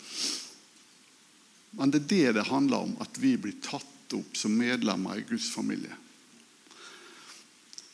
Men 1.78 1.92
det 1.92 2.02
er 2.02 2.10
det 2.10 2.36
det 2.38 2.48
handler 2.48 2.88
om, 2.88 2.96
at 3.04 3.20
vi 3.20 3.36
blir 3.36 3.58
tatt 3.64 4.16
opp 4.16 4.36
som 4.40 4.54
medlemmer 4.56 5.20
i 5.20 5.26
Guds 5.28 5.50
familie. 5.52 5.92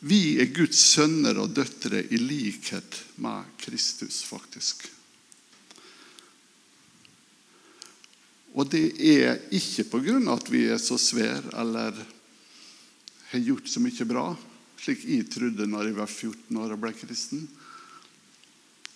Vi 0.05 0.37
er 0.43 0.53
Guds 0.53 0.79
sønner 0.93 1.39
og 1.41 1.55
døtre 1.57 2.03
i 2.13 2.19
likhet 2.21 2.99
med 3.25 3.49
Kristus, 3.59 4.21
faktisk. 4.29 4.85
Og 8.55 8.69
det 8.71 8.93
er 9.01 9.41
ikke 9.51 9.87
pga. 9.91 10.19
at 10.35 10.51
vi 10.53 10.67
er 10.69 10.79
så 10.79 10.99
svære 11.01 11.51
eller 11.59 11.97
har 13.31 13.41
gjort 13.41 13.69
så 13.69 13.81
mye 13.81 14.07
bra, 14.07 14.27
slik 14.79 15.03
jeg 15.09 15.27
trodde 15.33 15.67
når 15.67 15.89
jeg 15.89 15.97
var 15.97 16.07
14 16.07 16.57
år 16.63 16.77
og 16.77 16.83
ble 16.85 16.93
kristen. 16.95 17.49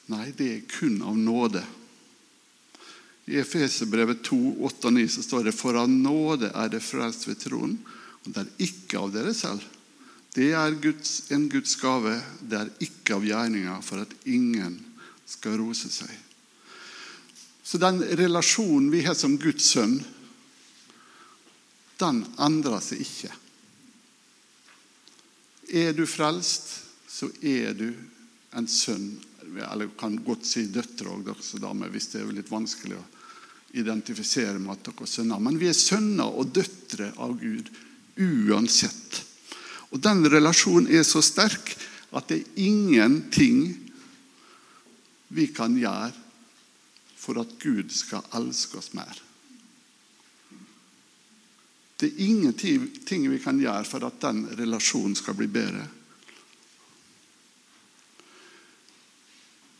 Nei, 0.09 0.31
det 0.37 0.49
er 0.49 0.69
kun 0.71 1.03
av 1.05 1.19
nåde. 1.19 1.63
I 3.29 3.37
Efeserbrevet 3.43 4.23
2, 4.25 4.39
8 4.65 4.89
og 4.89 4.95
9 4.97 5.09
så 5.13 5.25
står 5.25 5.49
det 5.49 5.57
For 5.57 5.77
av 5.77 5.91
nåde 5.93 6.49
er 6.57 6.71
det 6.73 6.81
frelst 6.81 7.27
ved 7.29 7.43
troen, 7.43 7.75
og 8.25 8.31
det 8.33 8.45
er 8.45 8.69
ikke 8.69 9.03
av 9.03 9.13
dere 9.13 9.35
selv. 9.37 9.65
Det 10.33 10.53
er 10.57 10.77
Guds, 10.81 11.31
en 11.35 11.49
Guds 11.53 11.77
gave. 11.81 12.15
Det 12.41 12.57
er 12.57 12.73
ikke 12.85 13.19
av 13.19 13.27
gjerninga 13.27 13.79
for 13.85 14.05
at 14.05 14.15
ingen 14.29 14.79
skal 15.29 15.59
rose 15.61 15.91
seg. 15.93 16.11
Så 17.63 17.81
den 17.81 18.01
relasjonen 18.17 18.89
vi 18.93 19.03
har 19.05 19.17
som 19.19 19.37
Guds 19.37 19.67
sønn, 19.75 19.99
den 22.01 22.23
endrer 22.41 22.81
seg 22.81 23.03
ikke. 23.05 23.33
Er 25.69 25.93
du 25.93 26.07
frelst, 26.09 26.71
så 27.11 27.29
er 27.45 27.75
du 27.77 27.91
en 28.57 28.69
sønn. 28.71 29.19
Eller 29.67 29.91
kan 29.99 30.19
godt 30.25 30.47
si 30.47 30.67
døtre 30.73 31.11
òg, 31.13 31.33
hvis 31.91 32.13
det 32.13 32.21
er 32.23 32.33
litt 32.35 32.53
vanskelig 32.53 32.99
å 32.99 33.07
identifisere 33.79 34.59
med 34.59 34.77
at 34.77 34.87
dere 34.89 35.05
er 35.05 35.11
sønner. 35.11 35.43
Men 35.43 35.59
vi 35.61 35.69
er 35.71 35.77
sønner 35.77 36.31
og 36.31 36.55
døtre 36.57 37.11
av 37.17 37.35
Gud 37.41 37.71
uansett. 38.19 39.23
Og 39.93 40.01
Den 40.05 40.25
relasjonen 40.29 40.91
er 40.93 41.05
så 41.07 41.23
sterk 41.25 41.75
at 42.17 42.29
det 42.31 42.41
er 42.43 42.65
ingenting 42.69 43.63
vi 45.29 45.49
kan 45.53 45.77
gjøre 45.77 46.13
for 47.19 47.41
at 47.43 47.57
Gud 47.61 47.93
skal 47.93 48.25
elske 48.39 48.79
oss 48.81 48.95
mer. 48.97 49.25
Det 51.99 52.13
er 52.13 52.25
ingenting 52.29 53.27
vi 53.29 53.41
kan 53.43 53.59
gjøre 53.61 53.85
for 53.85 54.07
at 54.07 54.21
den 54.23 54.45
relasjonen 54.57 55.17
skal 55.19 55.35
bli 55.37 55.49
bedre. 55.51 55.83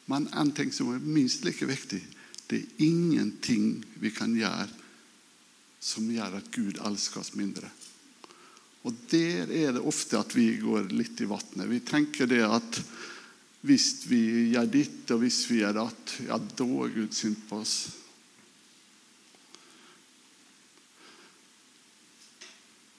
Men 0.09 0.29
en 0.33 0.53
ting 0.57 0.73
som 0.73 0.95
er 0.95 1.05
minst 1.05 1.45
like 1.45 1.69
viktig 1.69 2.01
det 2.49 2.63
er 2.63 2.85
ingenting 2.87 3.83
vi 4.01 4.11
kan 4.15 4.33
gjøre 4.33 4.71
som 5.85 6.09
gjør 6.11 6.39
at 6.41 6.49
Gud 6.55 6.81
elsker 6.81 7.21
oss 7.21 7.35
mindre. 7.37 7.69
Og 8.89 8.95
Der 9.11 9.51
er 9.53 9.75
det 9.77 9.85
ofte 9.85 10.19
at 10.19 10.33
vi 10.35 10.55
går 10.63 10.89
litt 10.97 11.21
i 11.21 11.29
vannet. 11.29 11.69
Vi 11.69 11.81
tenker 11.85 12.27
det 12.31 12.41
at 12.47 12.81
hvis 13.69 14.07
vi 14.09 14.23
gjør 14.55 14.71
ditt 14.73 15.13
og 15.13 15.21
hvis 15.23 15.43
vi 15.51 15.61
gjør 15.61 15.77
datt, 15.83 16.15
ja, 16.25 16.39
da 16.39 16.69
er 16.87 16.95
Gud 16.95 17.13
sint 17.13 17.45
på 17.51 17.61
oss. 17.61 17.77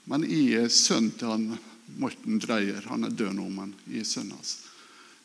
Men 0.10 0.26
jeg 0.30 0.62
er 0.62 0.74
sønn 0.74 1.10
til 1.18 1.30
han 1.30 1.48
Morten 1.98 2.42
Dreyer. 2.42 2.86
Han 2.90 3.06
er 3.08 3.14
død 3.14 3.34
nå, 3.38 3.50
men 3.54 3.74
jeg 3.90 4.04
er 4.04 4.10
sønnen 4.10 4.38
hans. 4.38 4.58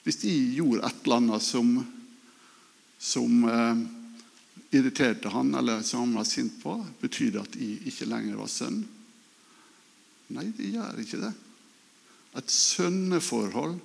Hvis 0.05 0.21
de 0.21 0.33
gjorde 0.59 0.85
et 0.85 1.07
eller 1.07 1.23
annet 1.23 1.45
som, 1.45 1.71
som 3.01 3.47
eh, 3.49 3.85
irriterte 4.77 5.33
han 5.33 5.55
eller 5.57 5.83
som 5.83 6.05
han 6.05 6.19
var 6.19 6.29
sint 6.29 6.59
på, 6.61 6.77
betyr 7.01 7.33
det 7.33 7.41
at 7.41 7.57
de 7.57 7.71
ikke 7.89 8.09
lenger 8.11 8.37
var 8.37 8.53
sønn? 8.53 8.83
Nei, 10.35 10.51
det 10.57 10.75
gjør 10.75 11.01
ikke 11.01 11.23
det. 11.25 11.33
Et 12.37 12.53
sønneforhold 12.53 13.77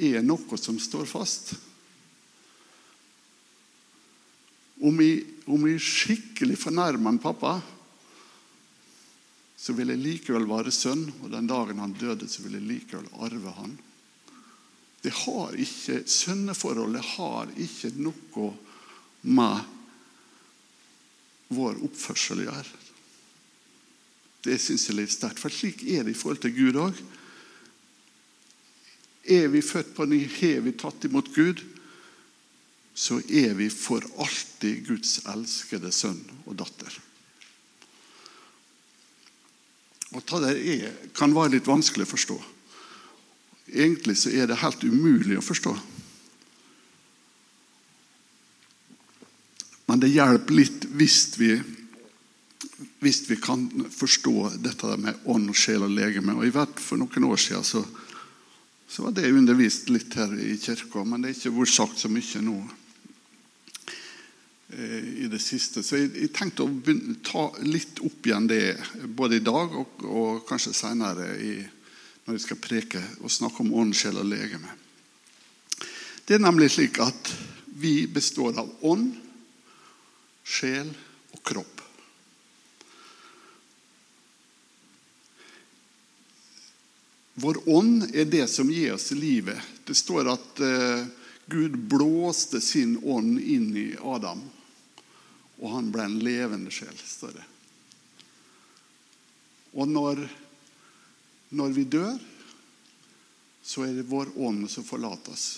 er 0.00 0.22
noe 0.24 0.60
som 0.60 0.78
står 0.80 1.08
fast. 1.08 1.54
Om 4.80 5.02
jeg, 5.04 5.24
om 5.48 5.66
jeg 5.68 5.84
skikkelig 5.84 6.56
fornærmer 6.60 7.12
en 7.12 7.20
pappa, 7.22 7.58
så 9.60 9.76
vil 9.76 9.92
jeg 9.92 10.00
likevel 10.00 10.48
være 10.48 10.72
sønn, 10.72 11.04
og 11.20 11.32
den 11.34 11.48
dagen 11.48 11.82
han 11.82 11.92
døde, 12.00 12.28
så 12.28 12.44
vil 12.44 12.56
jeg 12.56 12.68
likevel 12.68 13.08
arve 13.20 13.52
han. 13.58 13.76
Det 15.00 15.12
har 15.24 15.56
ikke, 15.56 16.02
Sønneforholdet 16.04 17.04
har 17.16 17.52
ikke 17.56 17.92
noe 17.96 18.50
med 19.24 19.64
vår 21.50 21.80
oppførsel 21.86 22.42
å 22.42 22.50
gjøre. 22.50 22.76
Det 24.44 24.56
syns 24.60 24.86
jeg 24.86 24.94
er 24.94 25.00
litt 25.02 25.12
sterkt. 25.12 25.40
For 25.40 25.52
slik 25.52 25.82
er 25.84 26.04
det 26.04 26.14
i 26.14 26.18
forhold 26.18 26.40
til 26.44 26.54
Gud 26.56 26.78
òg. 26.80 27.00
Er 29.30 29.50
vi 29.52 29.60
født 29.64 29.92
på 29.96 30.06
ny, 30.08 30.22
har 30.40 30.62
vi 30.64 30.72
tatt 30.80 31.04
imot 31.08 31.28
Gud, 31.34 31.60
så 32.96 33.20
er 33.28 33.54
vi 33.56 33.68
for 33.72 34.04
alltid 34.20 34.86
Guds 34.88 35.20
elskede 35.30 35.92
sønn 35.94 36.20
og 36.44 36.56
datter. 36.60 36.96
Og 40.10 40.24
Det 40.26 40.56
er, 40.58 40.96
kan 41.14 41.34
være 41.34 41.54
litt 41.54 41.68
vanskelig 41.70 42.08
å 42.08 42.10
forstå. 42.10 42.38
Egentlig 43.70 44.16
så 44.18 44.32
er 44.34 44.50
det 44.50 44.60
helt 44.62 44.82
umulig 44.84 45.38
å 45.38 45.44
forstå. 45.44 45.74
Men 49.90 50.02
det 50.02 50.12
hjelper 50.12 50.54
litt 50.54 50.84
hvis 50.94 51.18
vi, 51.34 51.54
hvis 53.02 53.24
vi 53.26 53.38
kan 53.42 53.64
forstå 53.90 54.34
dette 54.62 54.96
med 55.02 55.24
ånd, 55.30 55.50
sjel 55.58 55.82
og 55.86 55.94
legeme. 55.96 56.36
Og 56.38 56.46
jeg 56.46 56.54
vet 56.54 56.82
For 56.84 57.00
noen 57.00 57.26
år 57.26 57.40
siden 57.42 57.66
så, 57.66 57.82
så 58.86 59.06
var 59.06 59.16
det 59.16 59.32
undervist 59.34 59.90
litt 59.90 60.14
her 60.14 60.30
i 60.38 60.54
kirka, 60.62 61.02
men 61.02 61.22
det 61.22 61.32
er 61.32 61.38
ikke 61.38 61.56
vært 61.58 61.74
sagt 61.74 61.98
så 61.98 62.10
mye 62.12 62.44
nå 62.46 62.56
eh, 64.78 65.10
i 65.26 65.32
det 65.32 65.42
siste. 65.42 65.82
Så 65.82 65.98
jeg, 65.98 66.12
jeg 66.22 66.32
tenkte 66.38 66.68
å 66.68 66.96
ta 67.26 67.48
litt 67.66 67.98
opp 68.06 68.30
igjen 68.30 68.46
det 68.50 68.62
både 69.06 69.40
i 69.40 69.46
dag 69.46 69.74
og, 69.74 70.06
og 70.06 70.46
kanskje 70.46 70.76
senere 70.84 71.32
i, 71.42 71.54
når 72.30 72.36
jeg 72.38 72.44
skal 72.44 72.58
preke 72.62 73.00
og 73.26 73.32
snakke 73.34 73.64
om 73.64 73.72
ånd, 73.74 73.90
sjel 73.98 74.20
og 74.22 74.28
legeme. 74.30 74.70
Det 76.22 76.36
er 76.36 76.42
nemlig 76.44 76.68
slik 76.70 77.00
at 77.02 77.30
vi 77.74 78.04
består 78.06 78.54
av 78.62 78.68
ånd, 78.86 79.16
sjel 80.46 80.92
og 81.34 81.40
kropp. 81.42 81.80
Vår 87.42 87.58
ånd 87.66 88.12
er 88.14 88.30
det 88.30 88.46
som 88.52 88.70
gir 88.70 88.94
oss 88.94 89.08
livet. 89.10 89.58
Det 89.82 89.96
står 89.98 90.30
at 90.30 90.62
uh, 90.62 91.02
Gud 91.50 91.74
blåste 91.90 92.60
sin 92.62 92.94
ånd 93.02 93.40
inn 93.42 93.72
i 93.74 93.88
Adam, 93.98 94.44
og 95.58 95.74
han 95.74 95.90
ble 95.90 96.06
en 96.06 96.20
levende 96.22 96.70
sjel. 96.70 96.94
står 96.94 97.34
det. 97.40 97.48
Og 99.74 99.90
når, 99.90 100.22
når 101.50 101.74
vi 101.74 101.84
dør, 101.84 102.18
så 103.62 103.84
er 103.86 103.94
det 103.94 104.08
vår 104.10 104.32
ånd 104.40 104.64
som 104.70 104.86
forlater 104.86 105.34
oss. 105.34 105.48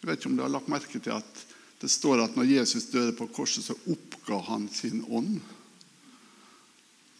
Jeg 0.00 0.08
vet 0.08 0.20
ikke 0.20 0.30
om 0.30 0.36
du 0.38 0.44
har 0.46 0.52
lagt 0.52 0.70
merke 0.72 0.98
til 0.98 1.12
at 1.12 1.46
det 1.80 1.90
står 1.92 2.22
at 2.24 2.36
når 2.36 2.48
Jesus 2.48 2.90
døde 2.92 3.14
på 3.16 3.28
korset, 3.32 3.64
så 3.64 3.76
oppga 3.88 4.40
han 4.50 4.68
sin 4.72 5.02
ånd. 5.08 5.38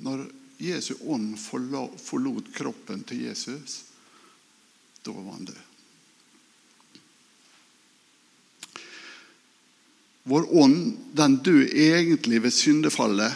Når 0.04 0.26
Jesu 0.60 0.94
ånd 1.08 1.38
forlot 1.40 2.52
kroppen 2.56 3.04
til 3.08 3.24
Jesus, 3.24 3.82
da 5.04 5.12
var 5.16 5.32
han 5.32 5.48
død. 5.48 5.60
Vår 10.28 10.48
ånd 10.62 10.98
den 11.16 11.38
døde 11.44 11.72
egentlig 11.72 12.42
ved 12.44 12.52
syndefallet, 12.52 13.32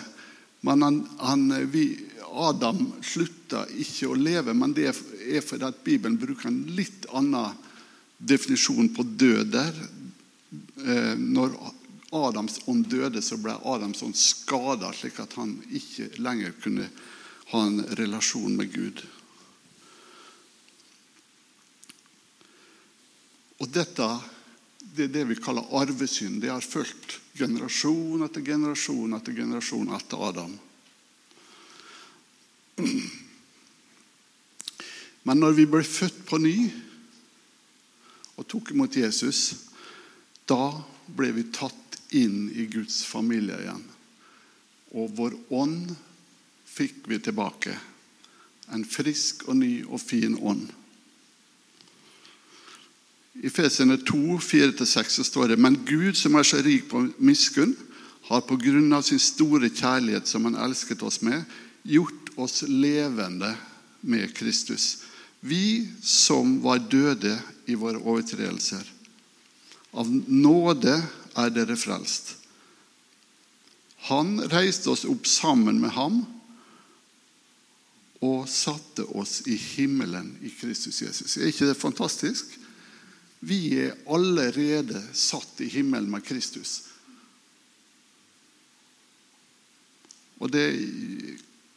men 0.60 0.82
han, 0.84 1.00
han, 1.18 1.48
vi, 1.72 1.86
Adam 2.34 2.80
slutta 3.02 3.64
ikke 3.70 4.10
å 4.10 4.18
leve. 4.18 4.54
Men 4.56 4.74
det 4.76 4.88
er 4.90 5.44
fordi 5.44 5.68
at 5.68 5.84
Bibelen 5.86 6.18
bruker 6.20 6.50
en 6.50 6.64
litt 6.76 7.06
annen 7.14 7.54
definisjon 8.18 8.90
på 8.94 9.06
død 9.06 9.52
der. 9.54 9.80
Eh, 10.84 11.14
når 11.18 11.56
Adams 12.14 12.60
ånd 12.70 12.86
døde, 12.90 13.22
så 13.22 13.38
ble 13.42 13.56
Adams 13.66 14.02
ånd 14.06 14.16
skada, 14.18 14.92
slik 14.94 15.18
at 15.22 15.34
han 15.38 15.56
ikke 15.74 16.12
lenger 16.22 16.54
kunne 16.62 16.88
ha 17.50 17.64
en 17.66 17.82
relasjon 17.98 18.54
med 18.56 18.70
Gud. 18.74 19.02
Og 23.62 23.70
dette 23.70 24.06
det 24.94 25.08
er 25.08 25.10
det 25.10 25.24
vi 25.26 25.36
kaller 25.42 25.66
arvesynd. 25.74 26.38
Det 26.42 26.52
har 26.52 26.62
fulgt 26.62 27.16
generasjon 27.34 28.22
etter 28.22 28.44
generasjon 28.46 29.16
etter 29.16 29.34
generasjon 29.34 29.90
etter 29.96 30.22
Adam. 30.28 30.52
Men 35.24 35.40
når 35.40 35.56
vi 35.56 35.66
ble 35.68 35.84
født 35.86 36.24
på 36.28 36.38
ny 36.40 36.56
og 38.34 38.46
tok 38.50 38.72
imot 38.74 38.96
Jesus, 38.98 39.70
da 40.48 40.72
ble 41.16 41.30
vi 41.36 41.46
tatt 41.54 41.98
inn 42.14 42.50
i 42.52 42.66
Guds 42.70 43.02
familie 43.08 43.56
igjen. 43.62 43.82
Og 44.94 45.14
vår 45.16 45.36
ånd 45.54 45.94
fikk 46.68 47.08
vi 47.10 47.20
tilbake. 47.22 47.74
En 48.74 48.84
frisk 48.84 49.46
og 49.48 49.58
ny 49.60 49.72
og 49.86 50.00
fin 50.02 50.36
ånd. 50.40 50.66
I 53.34 53.50
Fesene 53.50 53.96
2, 53.98 54.38
4-6 54.38 55.24
står 55.26 55.52
det 55.52 55.58
Men 55.58 55.80
Gud, 55.86 56.14
som 56.16 56.36
er 56.38 56.46
så 56.46 56.60
rik 56.62 56.86
på 56.90 57.02
miskunn, 57.18 57.74
har 58.28 58.44
på 58.46 58.56
grunn 58.56 58.92
av 58.96 59.02
sin 59.04 59.20
store 59.20 59.68
kjærlighet 59.68 60.28
som 60.30 60.46
han 60.48 60.56
elsket 60.56 61.02
oss 61.04 61.20
med, 61.26 61.42
gjort 61.82 62.30
oss 62.40 62.62
levende 62.68 63.50
med 64.00 64.30
Kristus. 64.36 65.04
Vi 65.44 65.88
som 66.00 66.56
var 66.64 66.80
døde 66.88 67.34
i 67.68 67.76
våre 67.76 68.00
overtredelser. 68.00 68.86
Av 69.92 70.08
nåde 70.08 70.94
er 71.36 71.50
dere 71.52 71.76
frelst. 71.76 72.30
Han 74.08 74.38
reiste 74.48 74.88
oss 74.92 75.04
opp 75.08 75.28
sammen 75.28 75.82
med 75.82 75.92
ham 75.96 76.22
og 78.24 78.48
satte 78.48 79.04
oss 79.12 79.42
i 79.44 79.56
himmelen 79.60 80.32
i 80.40 80.48
Kristus 80.48 81.02
Jesus. 81.04 81.36
Er 81.36 81.52
ikke 81.52 81.68
det 81.68 81.76
fantastisk? 81.76 82.56
Vi 83.44 83.60
er 83.84 83.98
allerede 84.08 85.02
satt 85.12 85.60
i 85.60 85.68
himmelen 85.68 86.08
med 86.08 86.24
Kristus. 86.24 86.86
Og 90.40 90.48
det 90.52 90.66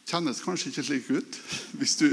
kjennes 0.08 0.40
kanskje 0.40 0.72
ikke 0.72 0.88
slik 0.88 1.12
ut. 1.12 1.40
Hvis 1.78 1.96
du, 2.00 2.08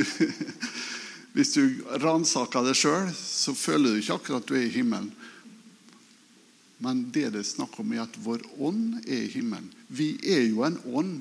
hvis 1.36 1.52
du 1.52 1.84
ransaker 2.00 2.64
deg 2.64 2.78
sjøl, 2.80 3.10
så 3.12 3.52
føler 3.52 3.92
du 3.92 4.00
ikke 4.00 4.16
akkurat 4.16 4.46
at 4.46 4.48
du 4.48 4.56
er 4.56 4.70
i 4.70 4.72
himmelen. 4.72 5.10
Men 6.80 7.06
det 7.12 7.34
det 7.34 7.42
er 7.42 7.48
snakk 7.48 7.76
om, 7.82 7.92
er 7.92 8.06
at 8.06 8.20
vår 8.24 8.46
ånd 8.64 9.02
er 9.04 9.26
i 9.26 9.32
himmelen. 9.34 9.68
Vi 9.88 10.14
er 10.24 10.46
jo 10.48 10.64
en 10.64 10.80
ånd 10.88 11.18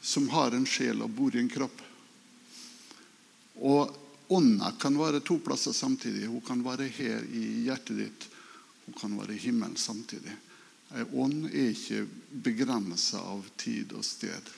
som 0.00 0.28
har 0.30 0.54
en 0.54 0.68
sjel 0.70 1.02
og 1.02 1.10
bor 1.18 1.34
i 1.34 1.42
en 1.42 1.50
kropp. 1.50 1.82
Og 3.58 3.90
ånda 4.30 4.70
kan 4.78 4.94
være 4.98 5.22
to 5.26 5.40
plasser 5.42 5.74
samtidig. 5.74 6.28
Hun 6.30 6.46
kan 6.46 6.62
være 6.64 6.86
her 6.94 7.26
i 7.26 7.66
hjertet 7.66 7.98
ditt. 8.04 8.28
Hun 8.86 8.94
kan 9.02 9.18
være 9.18 9.34
i 9.34 9.42
himmelen 9.48 9.74
samtidig. 9.76 10.36
Ei 10.94 11.04
ånd 11.10 11.50
er 11.50 11.74
ikke 11.74 12.06
begrensa 12.46 13.18
av 13.34 13.44
tid 13.58 13.92
og 13.98 14.06
sted. 14.06 14.54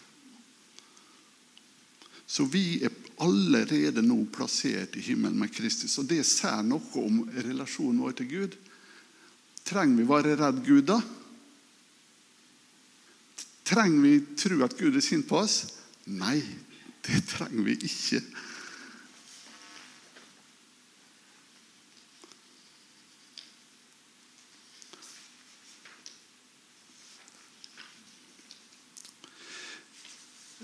Så 2.33 2.47
vi 2.49 2.81
er 2.81 2.95
allerede 3.21 4.01
nå 4.05 4.23
plassert 4.33 4.97
i 4.97 5.05
himmelen 5.05 5.37
med 5.43 5.53
Kristus. 5.53 5.99
Og 6.01 6.09
det 6.09 6.23
sier 6.25 6.63
noe 6.65 7.03
om 7.03 7.27
relasjonen 7.29 8.01
vår 8.01 8.15
til 8.23 8.31
Gud. 8.31 8.57
Trenger 9.69 10.01
vi 10.01 10.09
være 10.09 10.39
redd 10.41 10.63
Gud, 10.65 10.87
da? 10.89 10.97
Trenger 13.69 14.01
vi 14.07 14.15
tro 14.41 14.63
at 14.65 14.79
Gud 14.81 14.97
er 14.97 15.05
sint 15.05 15.29
på 15.29 15.43
oss? 15.45 15.61
Nei, 16.09 16.41
det 17.05 17.21
trenger 17.29 17.69
vi 17.69 17.77
ikke. 17.85 18.25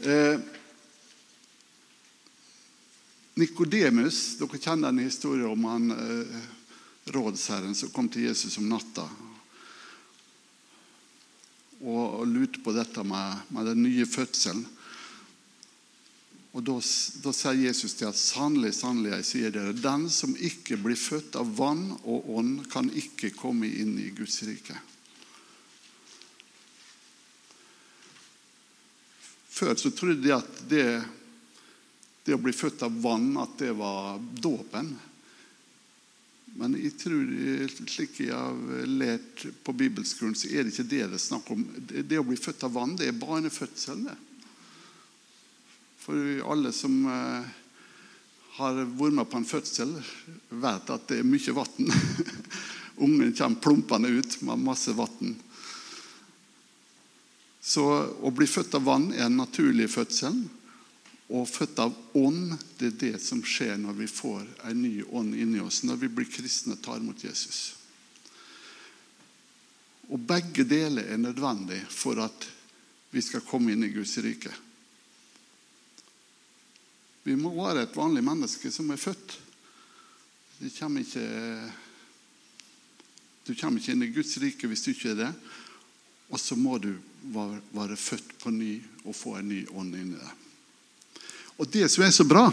Eh, 0.08 0.40
Nikodemus, 3.38 4.36
dere 4.40 4.58
kjenner 4.58 4.90
en 4.90 5.04
historie 5.04 5.46
om 5.46 5.64
han 5.70 5.92
eh, 5.94 6.38
rådsherren 7.14 7.76
som 7.78 7.92
kom 7.94 8.08
til 8.10 8.26
Jesus 8.26 8.58
om 8.58 8.68
natta 8.70 9.06
og, 11.78 12.26
lurte 12.26 12.58
på 12.64 12.74
dette 12.74 13.04
med, 13.06 13.46
med 13.54 13.68
den 13.70 13.84
nye 13.84 14.06
fødselen. 14.06 14.64
Og 16.56 16.64
da 16.64 16.80
sier 16.82 17.60
Jesus 17.60 17.94
til 17.94 18.08
at 18.08 18.18
sannelig, 18.18 18.72
sannelig, 18.80 19.12
jeg 19.12 19.26
sier 19.28 19.52
dere, 19.54 19.76
den 19.76 20.08
som 20.10 20.32
ikke 20.34 20.78
blir 20.80 20.98
født 20.98 21.36
av 21.38 21.50
vann 21.58 21.92
og 22.00 22.30
ånd, 22.40 22.64
kan 22.72 22.88
ikke 22.90 23.30
komme 23.36 23.68
inn 23.68 23.94
i 24.00 24.08
Guds 24.16 24.40
rike. 24.48 24.74
Før 29.58 29.78
så 29.78 29.92
trodde 29.94 30.22
de 30.24 30.34
at 30.34 30.60
det, 30.70 30.86
det 32.28 32.36
å 32.36 32.40
bli 32.42 32.52
født 32.52 32.82
av 32.84 32.96
vann 33.00 33.30
at 33.40 33.54
det 33.56 33.72
var 33.78 34.18
dåpen. 34.20 34.90
Men 36.58 36.74
jeg 36.76 36.96
tror, 37.00 37.30
slik 37.88 38.18
jeg 38.20 38.34
har 38.34 38.88
lært 38.90 39.46
på 39.64 39.72
bibelskolen, 39.72 40.34
så 40.36 40.50
er 40.50 40.66
det 40.66 40.74
ikke 40.74 40.90
det 40.90 41.04
det 41.06 41.16
er 41.16 41.22
snakk 41.22 41.48
om. 41.54 41.62
Det 41.88 42.18
å 42.20 42.26
bli 42.26 42.36
født 42.36 42.66
av 42.68 42.74
vann, 42.76 42.96
det 42.98 43.08
er 43.08 43.16
barnefødsel. 43.16 44.02
det. 44.10 44.16
For 46.02 46.42
alle 46.52 46.72
som 46.72 46.98
eh, 47.08 47.48
har 48.58 48.82
vært 48.84 49.16
med 49.20 49.30
på 49.30 49.40
en 49.40 49.48
fødsel, 49.48 49.96
vet 50.50 50.92
at 50.92 51.08
det 51.08 51.22
er 51.22 51.28
mye 51.30 51.56
vann. 51.56 51.92
Ungen 53.06 53.32
kommer 53.38 53.62
plumpende 53.62 54.12
ut 54.12 54.40
med 54.42 54.66
masse 54.68 54.92
vann. 54.98 55.36
Så 57.62 57.84
å 58.20 58.32
bli 58.34 58.48
født 58.50 58.74
av 58.76 58.84
vann 58.88 59.12
er 59.14 59.28
en 59.28 59.40
naturlig 59.40 59.88
fødsel. 59.92 60.42
Og 61.28 61.48
født 61.48 61.80
av 61.82 61.96
ånd, 62.16 62.54
det 62.78 62.86
er 62.86 63.00
det 63.02 63.18
som 63.20 63.42
skjer 63.44 63.76
når 63.80 63.98
vi 63.98 64.06
får 64.08 64.46
en 64.70 64.78
ny 64.80 65.02
ånd 65.04 65.34
inni 65.36 65.60
oss, 65.60 65.82
når 65.84 66.00
vi 66.04 66.08
blir 66.08 66.30
kristne 66.32 66.78
og 66.78 66.84
tar 66.84 67.02
imot 67.02 67.24
Jesus. 67.24 67.58
Og 70.08 70.20
begge 70.24 70.64
deler 70.64 71.04
er 71.04 71.20
nødvendig 71.20 71.82
for 71.92 72.20
at 72.24 72.48
vi 73.12 73.20
skal 73.24 73.44
komme 73.44 73.74
inn 73.74 73.84
i 73.84 73.92
Guds 73.92 74.16
rike. 74.24 74.54
Vi 77.28 77.36
må 77.36 77.52
være 77.52 77.84
et 77.84 77.96
vanlig 77.96 78.24
menneske 78.24 78.72
som 78.72 78.88
er 78.88 79.00
født. 79.00 79.36
Du 80.58 80.66
kommer 80.78 81.04
ikke, 81.04 81.26
du 83.44 83.52
kommer 83.52 83.80
ikke 83.80 83.92
inn 83.92 84.08
i 84.08 84.12
Guds 84.16 84.32
rike 84.40 84.70
hvis 84.70 84.86
du 84.86 84.94
ikke 84.94 85.12
er 85.12 85.22
det. 85.26 85.32
Og 86.32 86.40
så 86.40 86.56
må 86.56 86.80
du 86.80 86.94
være 87.28 88.00
født 88.00 88.36
på 88.40 88.52
ny 88.52 88.78
og 89.04 89.16
få 89.16 89.36
en 89.38 89.52
ny 89.52 89.66
ånd 89.76 89.92
inni 89.92 90.16
deg. 90.16 90.47
Og 91.58 91.66
det 91.72 91.88
som 91.90 92.04
er 92.06 92.14
så 92.14 92.26
bra 92.28 92.48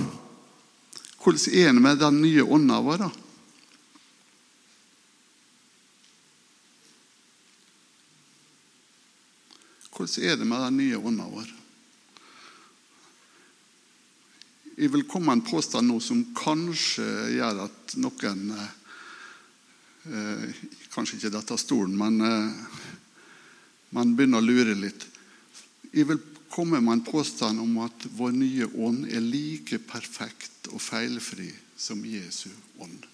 Hvordan 1.22 1.54
er 1.58 1.72
det 1.74 1.82
med 1.82 1.98
den 2.02 2.22
nye 2.22 2.44
ånda 2.44 2.80
vår? 2.86 3.02
da? 3.02 3.12
Hvordan 9.96 10.26
er 10.30 10.36
det 10.38 10.46
med 10.46 10.62
den 10.68 10.78
nye 10.78 11.00
ånda 11.02 11.26
vår? 11.32 11.54
Jeg 14.76 14.92
vil 14.92 15.06
komme 15.08 15.32
med 15.32 15.40
en 15.40 15.50
påstand 15.50 15.88
nå 15.88 15.98
som 16.04 16.22
kanskje 16.36 17.08
gjør 17.38 17.64
at 17.64 17.96
noen 18.04 18.50
eh, 18.54 18.72
Kanskje 20.94 21.18
ikke 21.18 21.34
dette 21.34 21.58
stolen, 21.58 21.96
men 21.98 22.22
eh, 22.22 22.50
man 23.98 24.14
begynner 24.14 24.44
å 24.44 24.46
lure 24.46 24.76
litt. 24.78 25.08
Jeg 25.90 26.06
vil 26.12 26.22
komme 26.50 26.80
man 26.82 27.04
påstand 27.06 27.60
om 27.60 27.78
at 27.86 28.08
vår 28.18 28.32
nye 28.36 28.68
ånd 28.76 29.08
er 29.10 29.24
like 29.24 29.80
perfekt 29.88 30.70
og 30.72 30.82
feilfri 30.82 31.50
som 31.78 32.06
Jesu 32.06 32.50
ånd. 32.80 33.06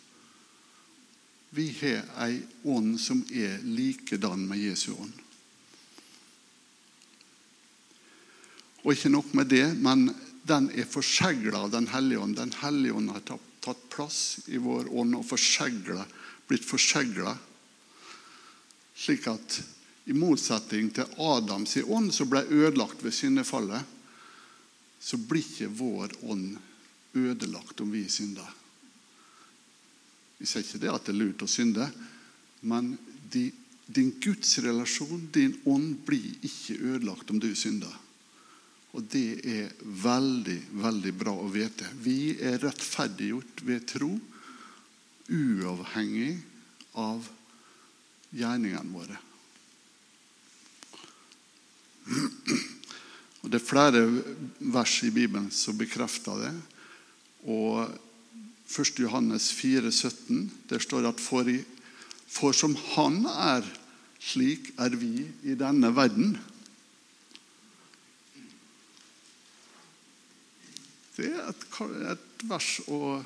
Vi 1.52 1.68
har 1.82 2.06
ei 2.24 2.40
ånd 2.64 2.96
som 3.02 3.24
er 3.28 3.60
likedan 3.66 4.46
med 4.48 4.62
Jesu 4.62 4.94
ånd. 4.94 5.18
Og 8.82 8.94
ikke 8.96 9.12
nok 9.14 9.34
med 9.38 9.52
det, 9.52 9.66
men 9.78 10.08
den 10.48 10.72
er 10.74 10.90
forsegla 10.90 11.66
av 11.66 11.74
Den 11.74 11.88
hellige 11.92 12.20
ånd. 12.20 12.36
Den 12.40 12.54
hellige 12.62 12.96
ånd 12.98 13.12
har 13.14 13.26
tatt 13.28 13.84
plass 13.94 14.40
i 14.48 14.58
vår 14.58 14.90
ånd 14.90 15.16
og 15.20 15.28
forseglet, 15.28 16.08
blitt 16.48 16.66
forsegla, 16.66 17.36
slik 18.98 19.28
at 19.30 19.60
i 20.06 20.14
motsetning 20.18 20.90
til 20.96 21.10
Adams 21.22 21.78
ånd, 21.84 22.12
som 22.14 22.30
ble 22.30 22.42
ødelagt 22.50 23.04
ved 23.06 23.14
syndefallet, 23.14 23.86
så 25.02 25.18
blir 25.18 25.46
ikke 25.46 25.70
vår 25.78 26.14
ånd 26.30 26.58
ødelagt 27.18 27.82
om 27.82 27.92
vi 27.94 28.04
synder. 28.10 28.48
Vi 30.38 30.50
sier 30.50 30.66
ikke 30.66 30.82
det 30.82 30.94
at 30.94 31.06
det 31.06 31.14
er 31.14 31.20
lurt 31.22 31.46
å 31.46 31.50
synde, 31.50 31.88
men 32.66 32.96
din, 33.34 33.54
din 33.86 34.14
gudsrelasjon, 34.22 35.28
din 35.34 35.54
ånd, 35.70 36.00
blir 36.06 36.46
ikke 36.46 36.80
ødelagt 36.94 37.34
om 37.34 37.42
du 37.42 37.52
synder. 37.58 37.94
Og 38.92 39.06
det 39.08 39.40
er 39.48 39.70
veldig, 40.04 40.58
veldig 40.82 41.14
bra 41.16 41.34
å 41.38 41.50
vite. 41.52 41.88
Vi 42.04 42.36
er 42.42 42.60
rettferdiggjort 42.60 43.64
ved 43.68 43.86
tro, 43.88 44.12
uavhengig 45.32 46.34
av 47.00 47.30
gjerningene 48.36 48.92
våre. 48.92 49.20
Og 53.42 53.50
Det 53.50 53.58
er 53.62 53.66
flere 53.66 54.06
vers 54.60 54.94
i 55.04 55.10
Bibelen 55.14 55.50
som 55.52 55.78
bekrefter 55.78 56.46
det. 56.46 56.54
Og 57.50 57.90
1. 58.72 59.00
Johannes 59.02 59.52
4, 59.52 59.92
17, 59.92 60.52
der 60.70 60.80
står 60.80 61.10
at 61.10 61.20
for, 61.20 61.48
i, 61.50 61.60
for 62.28 62.52
som 62.56 62.76
Han 62.96 63.26
er, 63.26 63.66
slik 64.20 64.72
er 64.78 64.96
vi 64.96 65.26
i 65.44 65.58
denne 65.58 65.90
verden. 65.96 66.38
Det 71.18 71.28
er 71.34 71.50
et, 71.50 71.68
et 72.14 72.48
vers 72.48 72.72
å 72.88 73.20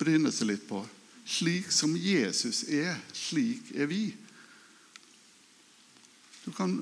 bryne 0.00 0.32
seg 0.32 0.50
litt 0.50 0.66
på. 0.68 0.82
Slik 1.24 1.70
som 1.72 1.94
Jesus 1.96 2.64
er, 2.68 2.98
slik 3.16 3.70
er 3.76 3.88
vi. 3.88 4.08
Du 6.44 6.50
kan 6.52 6.74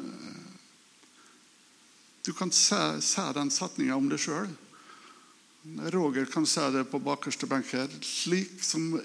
du 2.23 2.33
kan 2.33 2.53
se, 2.53 3.03
se 3.03 3.25
den 3.35 3.51
setninga 3.51 3.97
om 3.99 4.09
deg 4.11 4.21
sjøl. 4.23 4.51
Roger 5.95 6.27
kan 6.31 6.47
se 6.47 6.69
det 6.75 6.85
på 6.91 7.01
bakerste 7.03 7.47
benk 7.51 7.71
her. 7.75 7.91
Slik 8.03 8.63
som, 8.63 9.01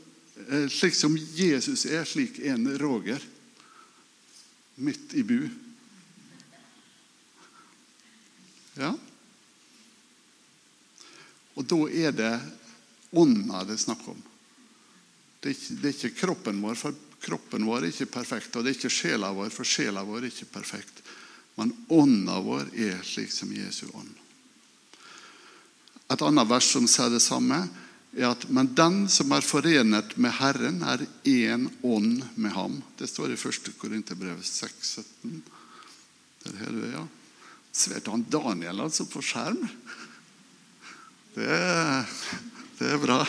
eh, 0.49 0.67
slik 0.69 0.95
som 0.95 1.17
Jesus 1.17 1.86
er, 1.86 2.06
slik 2.06 2.39
en 2.39 2.77
Roger. 2.77 3.21
Midt 4.75 5.13
i 5.13 5.23
bu. 5.23 5.49
Ja. 8.77 8.93
Og 11.58 11.65
da 11.65 11.80
er 11.89 12.12
det 12.13 12.34
ånda 13.17 13.63
det 13.65 13.73
er 13.73 13.82
snakk 13.82 14.08
om. 14.08 14.21
Det 15.41 15.49
er, 15.49 15.56
ikke, 15.58 15.75
det 15.82 15.89
er 15.89 15.95
ikke 15.95 16.19
kroppen 16.19 16.62
vår, 16.62 16.77
for 16.77 16.93
kroppen 17.21 17.65
vår 17.65 17.86
er 17.86 17.93
ikke 17.93 18.12
perfekt. 18.19 18.56
Og 18.56 18.63
det 18.63 18.73
er 18.73 18.77
ikke 18.77 18.93
sjela 18.93 19.34
vår, 19.34 19.49
for 19.53 19.65
sjela 19.65 20.06
vår 20.06 20.25
er 20.25 20.30
ikke 20.30 20.51
perfekt. 20.53 21.01
Men 21.57 21.73
ånda 21.89 22.39
vår 22.45 22.69
er 22.77 23.01
slik 23.05 23.31
som 23.33 23.51
Jesu 23.53 23.87
ånd. 23.93 24.13
Et 26.07 26.21
annet 26.23 26.47
vers 26.47 26.67
som 26.71 26.87
sier 26.87 27.09
det 27.11 27.23
samme, 27.23 27.65
er 28.17 28.29
at 28.29 28.45
men 28.53 28.69
den 28.77 29.03
som 29.11 29.33
er 29.35 29.45
forenet 29.45 30.15
med 30.21 30.35
Herren, 30.37 30.79
er 30.85 31.03
én 31.27 31.67
ånd 31.81 32.23
med 32.35 32.53
ham. 32.55 32.79
Det 32.97 33.09
står 33.09 33.33
i 33.33 33.39
1. 33.39 33.73
Korinterbrev 33.77 34.39
6, 34.41 34.93
17. 35.25 35.41
Der 36.45 36.59
har 36.61 36.71
du 36.71 36.81
det, 36.81 36.93
ja. 36.93 37.05
Svært 37.77 38.07
han 38.09 38.25
Daniel 38.31 38.85
altså 38.87 39.05
på 39.09 39.21
skjerm. 39.21 39.67
Det, 41.35 41.57
det 42.79 42.93
er 42.93 43.01
bra. 43.01 43.19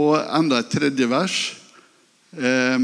Og 0.00 0.14
enda 0.16 0.62
et 0.62 0.70
tredje 0.72 1.08
vers. 1.10 1.40
Eh, 2.32 2.78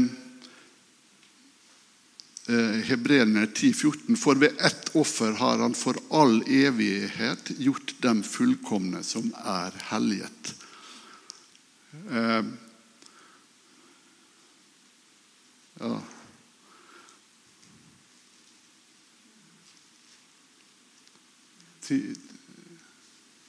Hebreerne 2.49 3.45
10,14.: 3.45 4.15
For 4.17 4.39
ved 4.41 4.57
ett 4.65 4.89
offer 4.97 5.35
har 5.37 5.59
han 5.61 5.75
for 5.77 5.99
all 6.09 6.39
evighet 6.49 7.51
gjort 7.61 7.93
dem 8.01 8.23
fullkomne 8.25 9.03
som 9.05 9.27
er 9.45 9.75
helliget. 9.91 10.53
Eh, 12.09 12.45
ja. 15.79 16.01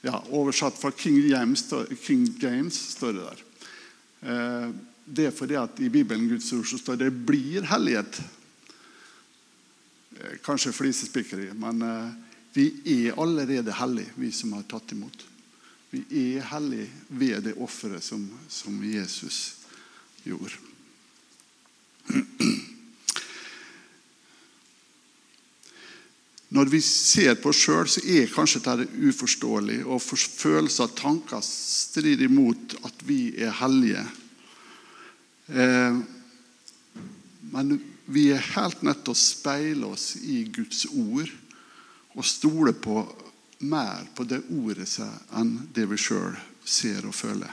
ja, 0.01 0.23
Oversatt 0.29 0.77
fra 0.77 0.91
King 0.91 1.19
James, 1.27 1.65
King 2.05 2.27
James 2.41 2.77
står 2.95 3.13
det 3.13 3.25
der. 3.25 3.41
Eh, 4.21 4.69
det 5.05 5.25
er 5.27 5.35
fordi 5.35 5.57
at 5.59 5.81
i 5.81 5.89
Bibelen 5.89 6.29
Guds 6.29 6.53
ord 6.53 6.65
så 6.65 6.77
står 6.77 7.01
det 7.01 7.11
'blir 7.11 7.65
hellighet'. 7.65 8.21
Eh, 10.21 10.37
kanskje 10.43 10.71
flisespikkeri, 10.73 11.49
men 11.57 11.81
eh, 11.81 12.09
vi 12.53 12.65
er 13.07 13.19
allerede 13.21 13.73
hellige, 13.73 14.11
vi 14.15 14.31
som 14.31 14.53
har 14.53 14.63
tatt 14.69 14.91
imot. 14.91 15.25
Vi 15.91 16.03
er 16.35 16.45
hellige 16.51 16.89
ved 17.07 17.41
det 17.47 17.57
offeret 17.57 18.03
som, 18.03 18.29
som 18.49 18.83
Jesus 18.83 19.55
gjorde. 20.23 20.53
Når 26.51 26.65
vi 26.67 26.81
ser 26.83 27.35
på 27.39 27.49
oss 27.49 27.61
sjøl, 27.63 27.87
så 27.87 28.01
er 28.03 28.31
kanskje 28.31 28.59
dette 28.65 29.07
uforståelig, 29.07 29.85
og 29.87 30.01
følelser 30.03 30.89
og 30.89 30.97
tanker 30.99 31.41
strider 31.47 32.27
imot 32.27 32.75
at 32.83 33.05
vi 33.07 33.31
er 33.39 33.55
hellige. 33.61 34.03
Eh, 35.47 36.01
men 37.51 37.79
vi 38.11 38.27
er 38.35 38.43
helt 38.55 38.81
nødt 38.83 39.03
til 39.05 39.13
å 39.15 39.19
speile 39.19 39.91
oss 39.93 40.15
i 40.19 40.43
Guds 40.51 40.85
ord 40.91 41.31
og 42.17 42.27
stole 42.27 42.73
på 42.75 43.03
mer 43.67 44.07
på 44.15 44.25
det 44.27 44.41
ordet 44.51 44.87
seg 44.89 45.35
enn 45.37 45.53
det 45.73 45.85
vi 45.91 45.99
sjøl 46.01 46.35
ser 46.65 47.05
og 47.07 47.15
føler. 47.15 47.51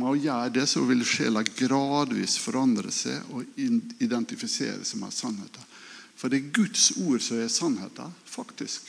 Med 0.00 0.08
å 0.08 0.16
gjøre 0.16 0.52
det 0.54 0.66
så 0.70 0.82
vil 0.88 1.02
sjela 1.04 1.42
gradvis 1.44 2.38
forandre 2.40 2.92
seg 2.94 3.34
og 3.34 3.58
identifisere 4.00 4.84
seg 4.86 5.02
med 5.02 5.12
sannheten. 5.12 5.66
For 6.16 6.32
det 6.32 6.40
er 6.40 6.54
Guds 6.54 6.90
ord 7.00 7.20
som 7.24 7.40
er 7.40 7.52
sannheten, 7.52 8.14
faktisk. 8.28 8.88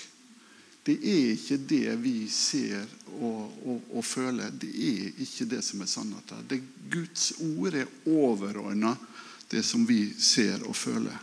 Det 0.84 0.96
er 0.98 1.34
ikke 1.36 1.60
det 1.70 1.96
vi 2.02 2.16
ser 2.32 2.88
og, 3.20 3.52
og, 3.66 3.84
og 3.94 4.06
føler. 4.06 4.50
Det 4.52 4.72
er 4.72 5.22
ikke 5.26 5.48
det 5.52 5.62
som 5.66 5.84
er 5.84 5.90
sannheten. 5.92 6.48
Det 6.50 6.62
Guds 6.92 7.32
ord 7.38 7.78
er 7.78 7.92
overordna 8.10 8.96
det 9.52 9.64
som 9.68 9.84
vi 9.86 10.06
ser 10.16 10.64
og 10.64 10.76
føler. 10.76 11.18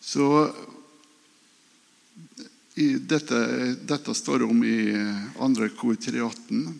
Så 0.00 0.26
dette, 2.98 3.40
dette, 3.82 4.14
står 4.14 4.46
om 4.46 4.62
i 4.64 4.94
2. 5.36 5.68
kor 5.78 5.94
318. 5.94 6.78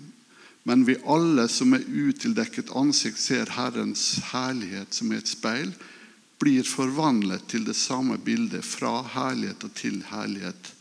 Men 0.63 0.85
vi 0.85 0.97
alle 1.05 1.49
som 1.49 1.75
er 1.75 1.87
utildekket 1.87 2.71
ansikt, 2.77 3.19
ser 3.19 3.51
Herrens 3.57 4.21
herlighet 4.31 4.95
som 4.95 5.13
i 5.13 5.19
et 5.19 5.31
speil, 5.31 5.73
blir 6.41 6.65
forvandlet 6.65 7.47
til 7.53 7.67
det 7.67 7.77
samme 7.77 8.17
bildet 8.23 8.65
fra 8.65 9.01
herlighet 9.15 9.67
og 9.67 9.75
til 9.77 10.01
herlighet 10.09 10.73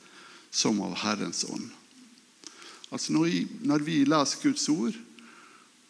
som 0.52 0.80
av 0.86 0.96
Herrens 1.02 1.44
ånd. 1.50 1.68
Altså 2.90 3.14
når 3.14 3.86
vi 3.86 4.02
leser 4.08 4.46
Guds 4.46 4.70
ord, 4.72 4.96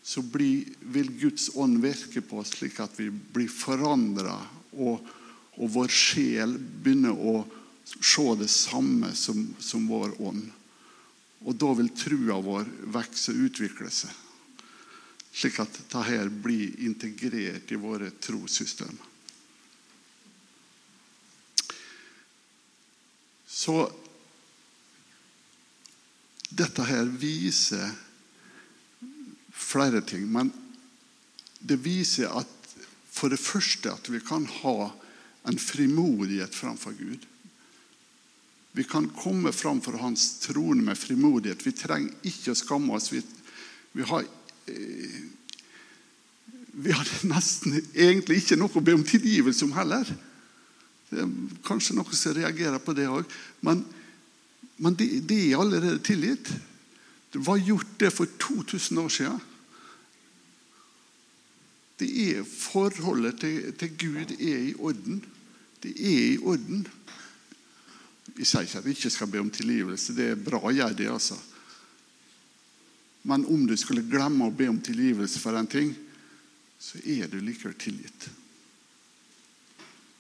så 0.01 0.21
blir, 0.21 0.65
vil 0.79 1.11
Guds 1.19 1.49
ånd 1.55 1.81
virke 1.83 2.21
på 2.21 2.39
oss 2.41 2.53
slik 2.55 2.79
at 2.81 2.95
vi 2.99 3.09
blir 3.11 3.49
forandra, 3.51 4.37
og, 4.79 5.03
og, 5.57 5.67
vår 5.73 5.91
sjel 5.91 6.55
begynner 6.57 7.13
å 7.13 7.43
se 7.83 8.25
det 8.39 8.49
samme 8.53 9.11
som, 9.17 9.43
som 9.59 9.87
vår 9.89 10.15
ånd. 10.21 10.47
Og 11.45 11.55
da 11.55 11.71
vil 11.77 11.91
trua 11.95 12.39
vår 12.43 12.67
vokse 12.95 13.33
og 13.33 13.45
utvikle 13.49 13.91
seg, 13.91 14.11
slik 15.31 15.59
at 15.63 15.77
dette 15.77 16.25
blir 16.43 16.79
integrert 16.87 17.71
i 17.71 17.79
våre 17.79 18.11
trossystem. 18.19 18.97
Så 23.59 23.81
dette 26.49 26.85
her 26.87 27.09
viser 27.19 27.89
flere 29.59 30.01
ting. 30.01 30.25
Men 30.31 30.53
det 31.59 31.81
viser 31.83 32.31
at 32.39 32.55
for 33.11 33.31
det 33.31 33.41
første 33.41 33.91
at 33.91 34.07
vi 34.11 34.21
kan 34.23 34.45
ha 34.61 34.91
en 35.49 35.59
frimodighet 35.59 36.55
framfor 36.55 36.95
Gud. 36.95 37.25
Vi 38.71 38.83
kan 38.83 39.09
komme 39.09 39.51
framfor 39.51 39.97
Hans 39.97 40.39
trone 40.39 40.83
med 40.83 40.97
frimodighet. 40.97 41.65
Vi 41.65 41.73
trenger 41.75 42.13
ikke 42.23 42.53
å 42.53 42.59
skamme 42.59 42.95
oss. 42.95 43.09
Vi, 43.11 43.21
vi, 43.97 44.05
har, 44.07 44.23
eh, 44.69 45.21
vi 46.85 46.93
har 46.93 47.13
nesten 47.27 47.79
egentlig 47.79 48.43
ikke 48.43 48.59
noe 48.61 48.71
å 48.71 48.85
be 48.85 48.95
om 48.95 49.03
tilgivelse 49.03 49.65
om 49.65 49.75
heller. 49.75 50.07
Det 51.09 51.23
er 51.25 51.31
kanskje 51.65 51.97
noen 51.97 52.15
som 52.15 52.37
reagerer 52.37 52.79
på 52.83 52.93
det 52.93 53.09
òg. 53.09 53.25
Men, 53.65 53.81
men 54.77 54.95
det, 54.95 55.09
det, 55.27 55.41
er 55.49 55.59
allerede 55.59 55.99
tilgitt. 56.05 56.53
Det 57.33 57.41
var 57.45 57.57
gjort 57.57 57.97
det 57.99 58.13
for 58.13 58.29
2000 58.37 59.01
år 59.01 59.09
siden. 59.13 59.41
Det 61.99 62.09
er 62.29 62.47
Forholdet 62.47 63.39
til, 63.41 63.73
til 63.75 63.91
Gud 63.99 64.33
er 64.39 64.63
i 64.69 64.73
orden. 64.79 65.23
Det 65.83 65.91
er 65.91 66.25
i 66.33 66.37
orden. 66.37 66.87
Jeg 68.37 68.47
sier 68.47 68.63
ikke 68.63 68.79
at 68.79 68.85
vi 68.85 68.95
ikke 68.95 69.11
skal 69.11 69.31
be 69.31 69.41
om 69.43 69.51
tilgivelse. 69.51 70.15
Det 70.15 70.31
er 70.31 70.43
bra 70.43 70.61
å 70.63 70.71
gjøre 70.71 70.95
det. 70.95 71.09
altså. 71.11 71.35
Men 73.27 73.45
om 73.45 73.65
du 73.67 73.75
skulle 73.77 74.05
glemme 74.07 74.47
å 74.47 74.55
be 74.55 74.69
om 74.71 74.79
tilgivelse 74.81 75.41
for 75.43 75.57
en 75.59 75.67
ting, 75.67 75.91
så 76.79 77.01
er 77.03 77.27
du 77.27 77.39
likevel 77.43 77.75
tilgitt. 77.75 78.29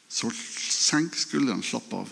Så 0.09 0.31
senk 0.33 1.15
skuldrene, 1.15 1.63
slapp 1.63 1.93
av. 1.95 2.11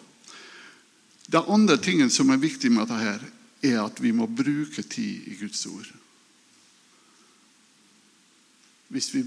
Den 1.27 1.49
andre 1.51 1.75
tingen 1.83 2.11
som 2.13 2.29
er 2.31 2.39
viktig 2.39 2.71
med 2.71 2.87
dette, 2.87 3.01
her, 3.03 3.25
er 3.67 3.79
at 3.83 3.99
vi 3.99 4.13
må 4.15 4.29
bruke 4.29 4.83
tid 4.85 5.27
i 5.27 5.35
Guds 5.41 5.65
ord. 5.67 5.89
Hvis 8.87 9.11
vi 9.15 9.23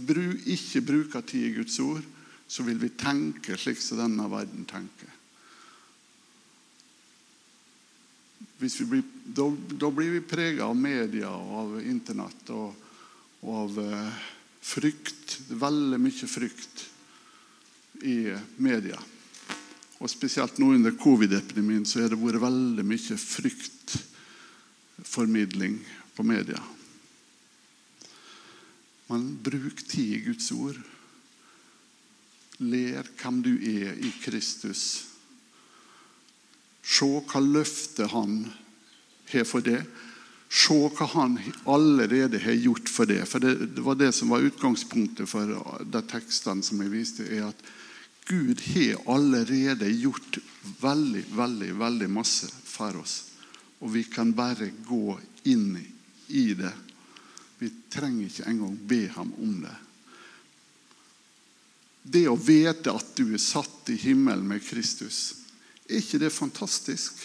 ikke 0.54 0.80
bruker 0.80 1.20
tid 1.26 1.46
i 1.46 1.54
Guds 1.58 1.78
ord, 1.84 2.04
så 2.50 2.62
vil 2.66 2.78
vi 2.80 2.88
tenke 2.98 3.56
slik 3.60 3.80
som 3.82 3.98
denne 4.00 4.30
verden 4.30 4.64
tenker. 4.68 5.16
Blir, 8.60 9.02
da, 9.24 9.46
da, 9.80 9.90
blir 9.90 10.10
vi 10.16 10.20
prega 10.20 10.64
av 10.68 10.76
media 10.76 11.30
og 11.32 11.52
av 11.62 11.80
Internett 11.80 12.50
og, 12.52 12.74
og 13.40 13.54
av 13.62 13.78
eh, 13.80 14.18
frykt. 14.60 15.38
Veldig 15.48 16.00
mye 16.02 16.26
frykt 16.28 16.90
i 18.04 18.36
media. 18.60 19.00
Og 20.00 20.10
Spesielt 20.12 20.58
nå 20.60 20.66
under 20.76 20.92
covid-epidemien 20.96 21.84
så 21.88 22.00
har 22.02 22.08
det 22.12 22.18
vært 22.20 22.42
veldig 22.42 22.84
mye 22.88 23.16
fryktformidling 23.20 25.74
på 26.16 26.22
media. 26.24 26.60
Men 29.10 29.34
bruk 29.42 29.82
tid 29.88 30.14
i 30.14 30.24
Guds 30.28 30.52
ord. 30.54 30.78
ler 32.60 33.06
hvem 33.16 33.38
du 33.40 33.54
er 33.56 33.96
i 33.96 34.10
Kristus. 34.20 35.06
Se 36.84 37.06
hva 37.08 37.40
løftet 37.40 38.12
han 38.12 38.42
har 39.32 39.46
for 39.48 39.64
det. 39.64 39.80
Se 40.50 40.76
hva 40.76 41.06
han 41.14 41.38
allerede 41.64 42.42
har 42.44 42.58
gjort 42.58 42.92
for 42.92 43.08
det. 43.08 43.22
For 43.30 43.40
det, 43.40 43.54
det 43.76 43.84
var 43.86 43.96
det 43.96 44.10
som 44.12 44.28
var 44.34 44.44
utgangspunktet 44.44 45.30
for 45.30 45.54
de 45.80 46.02
tekstene 46.10 46.62
som 46.66 46.82
jeg 46.84 46.92
viste. 46.92 47.26
er 47.26 47.48
at 47.48 47.64
Gud 48.28 48.60
har 48.74 49.00
allerede 49.10 49.88
gjort 49.90 50.38
veldig, 50.82 51.24
veldig, 51.34 51.72
veldig 51.80 52.10
masse 52.12 52.50
for 52.68 53.00
oss. 53.00 53.16
Og 53.80 53.94
vi 53.96 54.04
kan 54.04 54.34
bare 54.36 54.70
gå 54.86 55.18
inn 55.48 55.80
i 56.28 56.52
det. 56.54 56.74
Vi 57.60 57.68
trenger 57.92 58.26
ikke 58.26 58.48
engang 58.48 58.76
be 58.88 59.02
ham 59.12 59.32
om 59.36 59.58
det. 59.66 59.76
Det 62.02 62.24
å 62.30 62.38
vite 62.40 62.94
at 62.96 63.12
du 63.18 63.34
er 63.34 63.42
satt 63.42 63.90
i 63.92 63.98
himmelen 64.00 64.46
med 64.48 64.64
Kristus, 64.64 65.34
er 65.84 66.00
ikke 66.00 66.22
det 66.22 66.32
fantastisk? 66.32 67.20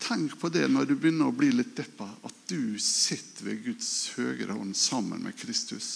Tenk 0.00 0.38
på 0.40 0.48
det 0.54 0.64
når 0.72 0.88
du 0.88 0.94
begynner 0.96 1.28
å 1.28 1.36
bli 1.36 1.50
litt 1.52 1.76
deppa, 1.76 2.08
at 2.24 2.42
du 2.48 2.78
sitter 2.80 3.50
ved 3.50 3.62
Guds 3.66 3.90
høyre 4.16 4.56
hånd 4.56 4.76
sammen 4.78 5.24
med 5.26 5.36
Kristus. 5.36 5.90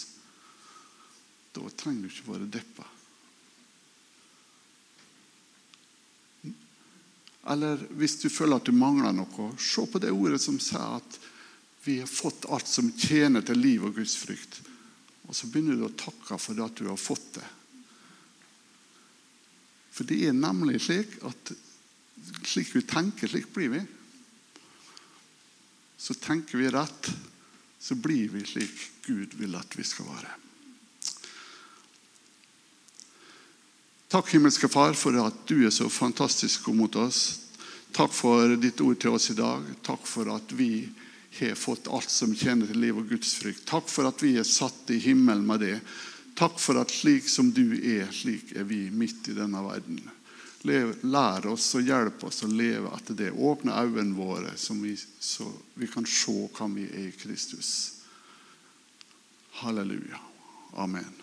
Da 1.57 1.65
trenger 1.81 2.05
du 2.05 2.13
ikke 2.13 2.33
være 2.35 2.53
deppa. 2.59 2.87
Eller 7.51 7.81
hvis 7.97 8.19
du 8.21 8.29
føler 8.29 8.61
at 8.61 8.69
du 8.69 8.77
mangler 8.77 9.15
noe, 9.17 9.53
se 9.57 9.87
på 9.89 10.01
det 10.03 10.13
ordet 10.13 10.43
som 10.43 10.61
sier 10.61 10.99
at 11.01 11.21
vi 11.85 12.01
har 12.01 12.07
fått 12.07 12.47
alt 12.53 12.69
som 12.69 12.93
tjener 12.93 13.45
til 13.47 13.59
liv 13.61 13.85
og 13.87 13.97
Guds 13.97 14.17
frykt. 14.21 14.61
Og 15.29 15.37
så 15.37 15.49
begynner 15.49 15.79
du 15.79 15.87
å 15.87 15.97
takke 15.97 16.37
for 16.41 16.59
det 16.59 16.67
at 16.67 16.77
du 16.81 16.89
har 16.91 17.01
fått 17.01 17.39
det. 17.39 17.47
For 19.95 20.09
det 20.09 20.21
er 20.29 20.37
nemlig 20.37 20.81
slik 20.85 21.17
at 21.29 21.53
slik 22.45 22.75
vi 22.75 22.85
tenker, 22.89 23.29
slik 23.29 23.49
blir 23.55 23.73
vi. 23.73 23.81
Så 26.01 26.17
tenker 26.17 26.59
vi 26.59 26.71
rett, 26.73 27.11
så 27.81 27.97
blir 27.97 28.29
vi 28.33 28.45
slik 28.49 28.87
Gud 29.07 29.35
vil 29.41 29.57
at 29.59 29.77
vi 29.77 29.85
skal 29.85 30.09
være. 30.09 30.37
Takk, 34.11 34.33
himmelske 34.35 34.69
Far, 34.69 34.97
for 34.99 35.15
at 35.23 35.45
du 35.47 35.61
er 35.63 35.71
så 35.71 35.87
fantastisk 35.93 36.67
god 36.67 36.81
mot 36.81 36.97
oss. 36.99 37.21
Takk 37.95 38.11
for 38.15 38.57
ditt 38.59 38.81
ord 38.83 38.99
til 38.99 39.15
oss 39.15 39.31
i 39.31 39.37
dag. 39.39 39.69
Takk 39.87 40.03
for 40.07 40.33
at 40.35 40.51
vi 40.59 40.89
har 41.39 41.55
fått 41.55 41.89
alt 41.89 42.11
som 42.11 42.35
tjener 42.35 42.67
til 42.67 42.81
liv 42.83 42.99
og 42.99 43.11
gudsfrykt. 43.11 43.67
Takk 43.69 43.89
for 43.89 44.09
at 44.11 44.23
vi 44.23 44.35
er 44.41 44.47
satt 44.49 44.91
i 44.91 44.99
himmelen 45.03 45.47
med 45.47 45.63
det. 45.63 45.77
Takk 46.39 46.59
for 46.61 46.81
at 46.81 46.91
slik 46.91 47.29
som 47.29 47.53
du 47.55 47.77
er, 47.77 48.09
slik 48.13 48.55
er 48.57 48.67
vi 48.69 48.87
midt 48.91 49.29
i 49.31 49.37
denne 49.37 49.63
verden. 49.65 50.01
Lær 50.63 51.47
oss 51.49 51.71
og 51.79 51.87
hjelp 51.89 52.27
oss 52.29 52.43
å 52.45 52.51
leve 52.51 52.91
etter 52.97 53.17
det. 53.17 53.31
Åpne 53.33 53.77
øynene 53.81 54.17
våre, 54.17 54.53
vi, 54.83 54.97
så 55.21 55.49
vi 55.75 55.89
kan 55.89 56.07
se 56.09 56.37
hvem 56.57 56.77
vi 56.81 56.89
er 56.91 57.09
i 57.09 57.17
Kristus. 57.17 57.73
Halleluja. 59.63 60.21
Amen. 60.77 61.20